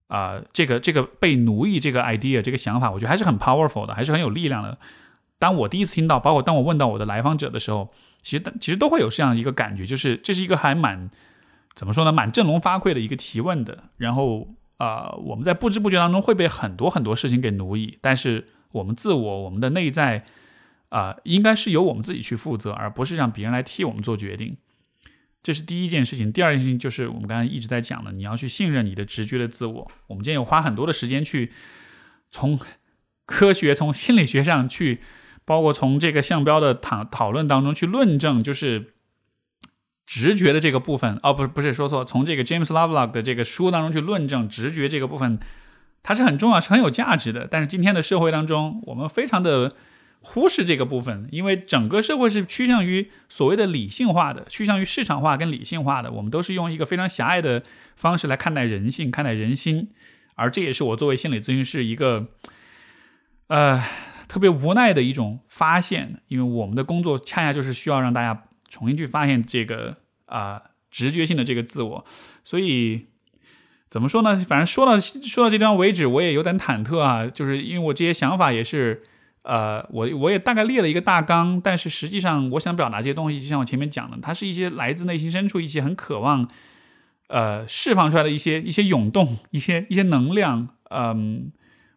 [0.08, 4.78] 啊，这个这个被奴役这个 idea 这个想法，我觉得还是很 powerful 的，还是很有力量的。
[5.38, 11.10] 当我第一次听到，包括当我问到我的来访者的时候，其实其实都会有这样一个感觉，就是这是一个还蛮
[11.76, 13.84] 怎么说呢，蛮振聋发聩的一个提问的。
[13.98, 14.48] 然后
[14.78, 20.24] 啊，我们在不知不觉当中会被很多很多事情给奴役，但是我们自我、我们的内在
[20.88, 24.56] 啊，应该是由我们自己去负责，而不是让别人来替我们做决定。
[25.44, 29.92] 这是第一件事情，第二件事情就是我们刚才一直在讲的，你要去信任你的直觉的自我。
[30.08, 31.54] 我们今天有花很多的时间去
[32.30, 32.60] 从
[33.26, 35.00] 科学、从心理学上去，
[35.46, 38.94] 包括从这个项标的讨讨论当中去论证，就是
[40.06, 41.18] 直觉的这个部分。
[41.24, 45.40] 哦，不是，不是说错，从这个 James Lovelock 的这个书当中去论证直觉这个部分，
[46.04, 47.48] 它是很重要、是很有价值的。
[47.50, 49.76] 但是今天的社会当中，我们非常的。
[50.30, 56.12] 忽视这个部分，因为整个社会是趋向于所谓的理性化的，趋向于市场化跟理性化的。
[56.12, 57.64] 我们都是用一个非常狭隘的
[57.96, 59.88] 方式来看待人性、看待人心，
[60.36, 62.28] 而这也是我作为心理咨询师一个
[63.48, 63.82] 呃
[64.28, 66.22] 特别无奈的一种发现。
[66.28, 70.62] 因为我们的工作恰恰就是需要让大家重新去发现这个啊
[70.92, 72.06] 直觉性的这个自我。
[72.44, 73.06] 所以
[73.88, 74.36] 怎么说呢？
[74.46, 79.04] 反正说到说到这地方为止，我也有点忐忑啊，就是因为我这些想法也是。
[79.50, 86.50] 呃，我我也大概列了一个大纲，但是实际上我想表达这些东西，就像我前面讲的，它是一些来自内心深处一些很渴望，
[87.30, 90.68] 呃，释放出来的一些一些涌动，一些一些能量。
[90.90, 91.50] 嗯，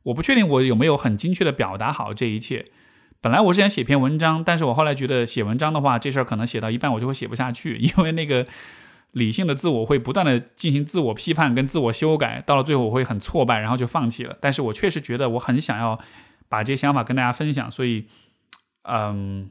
[0.04, 2.66] 我不确定我有没有很精确的表达好这一切。
[3.20, 8.46] 本来我是想写篇文章，但是我后来觉得写文章的话，这事儿可能写到一半我就会写不下去， 因为那个
[9.10, 14.36] 理性的自我会不断的进行自我批判跟自我修改，到了最后我会很挫败，然后就放弃了。
[14.40, 15.98] 但是我确实觉得我很想要。
[16.50, 18.06] 把这些想法跟大家分享，所以，
[18.82, 19.48] 嗯，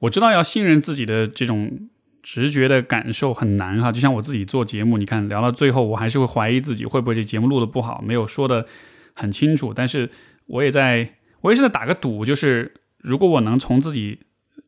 [0.00, 1.88] 我知道要信任自己的这种
[2.20, 3.92] 直觉的感受很难哈。
[3.92, 8.66] 就像我自己做节目，你看聊到最后，我还是会怀疑自己会不会这节目录的不好，没有说的
[9.14, 9.72] 很清楚。
[9.72, 10.10] 但是
[10.46, 14.18] 我也在，我也是在打个赌，就是如果我能从自己，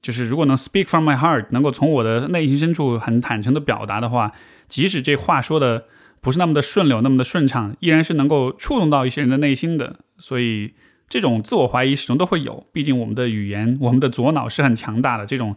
[0.01, 4.31] 就是如果能 speak from my heart，能够从我的内心深处很坦诚的表达的话，
[4.69, 5.87] 即使这话说的
[6.21, 9.99] 不是那么的顺溜，那么的顺畅，依然是能够触动到一些人的内心的。
[10.17, 10.73] 所以。
[11.11, 15.55] 这种自我怀疑始终都会有，毕竟我们的语言，我们的左脑是很强大的，这种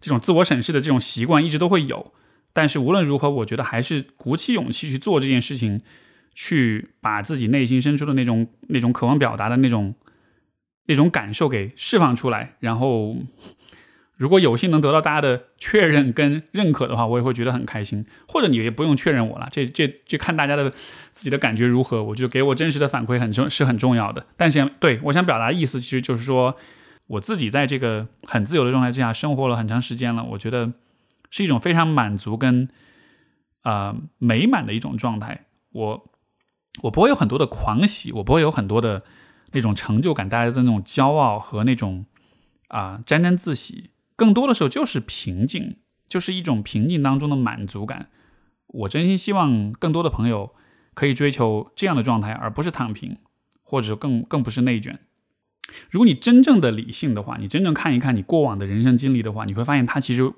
[0.00, 2.14] 这种自我审视的这种习惯一直都会有。
[2.54, 5.78] 但是无论如何，我觉得还是鼓起勇气去做这件事情，
[6.34, 9.94] 去把自己内心深处的那种那种渴望表达的那种
[10.86, 13.16] 那种感受给释放出来，然后。
[14.22, 18.06] 如果有幸能得到大家的确认跟认可的话，我也会觉得很开心。
[18.28, 20.70] 或者你也不用确认我了，这这这看大家的
[21.10, 22.04] 自己的感觉如何。
[22.04, 24.24] 我就给我真实的反馈很重是很重要的。
[24.36, 26.56] 但是对我想表达的意思，其实就是说，
[27.08, 30.72] 我自己在这个很自由的状态之下生活了很长时间了，我觉得
[31.28, 32.68] 是一种非常满足跟
[33.62, 35.46] 啊美满的一种状态。
[35.72, 36.10] 我
[36.82, 39.02] 我不会有很多的狂喜，我不会有很多的
[39.50, 42.06] 那种成就感带来的那种骄傲和那种
[42.68, 43.90] 啊沾沾自喜。
[44.22, 48.08] 更多的时候就是平静，就是一种平静当中的满足感。
[48.68, 50.54] 我真心希望更多的朋友
[50.94, 53.16] 可以追求这样的状态，而不是躺平，
[53.64, 55.00] 或者更更不是内卷。
[55.90, 60.32] 如果你真正的理性的话，你真正看一看你过往的人生经历的话，你会发现它其实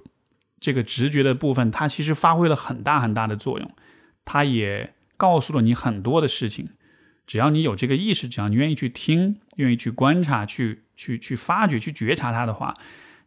[0.58, 3.70] 这个直觉的部分，它其实发挥了很大很大的作用。
[4.24, 6.70] 它也告诉了你很多的事情。
[7.26, 12.74] 只要你有这个意识，只要你愿意去听，愿意去观察，去去去发掘，去觉察它的话。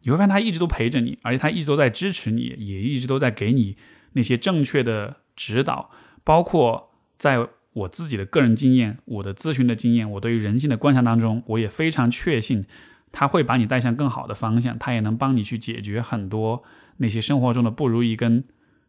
[0.08, 3.76] 你会发现他一直都陪着你，而且他一直都在支持你，也一直都在给你
[4.14, 5.90] 那些正确的指导。
[6.24, 12.64] 包括在我自己的个人经验、我的咨询的经验、我对于人性的观察当中，我也非常确信
[13.12, 14.78] 他会把你带向更好的方向。
[14.78, 16.64] 他也能帮你去解决很多
[16.96, 18.42] 那些生活中的不如意跟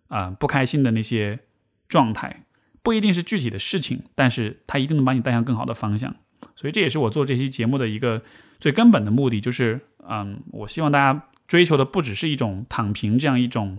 [0.07, 1.39] 啊不开心的那些
[1.89, 2.45] 状态，
[2.82, 6.15] 不一定是具体的事情，但是他一定能把你带向更好的方向。
[6.56, 8.22] 所以这也是我做这期节目的一个
[8.60, 9.82] 最根本的目的，就是。
[10.12, 13.78] 嗯，我希望大家追求的不只是一种躺平这样一种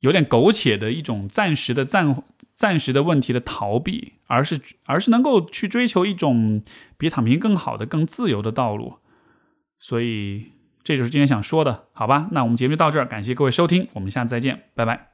[0.00, 2.22] 有点苟且的一种暂时的暂
[2.54, 6.62] 暂时的问题的逃避，而是而是能够去追求一种
[6.96, 8.98] 比躺平更好的、更自由的道路。
[9.80, 10.52] 所以
[10.84, 12.28] 这就是今天想说的，好吧？
[12.30, 15.13] 那我们节目就到这儿，感谢各位收听，我们下次再见，拜拜。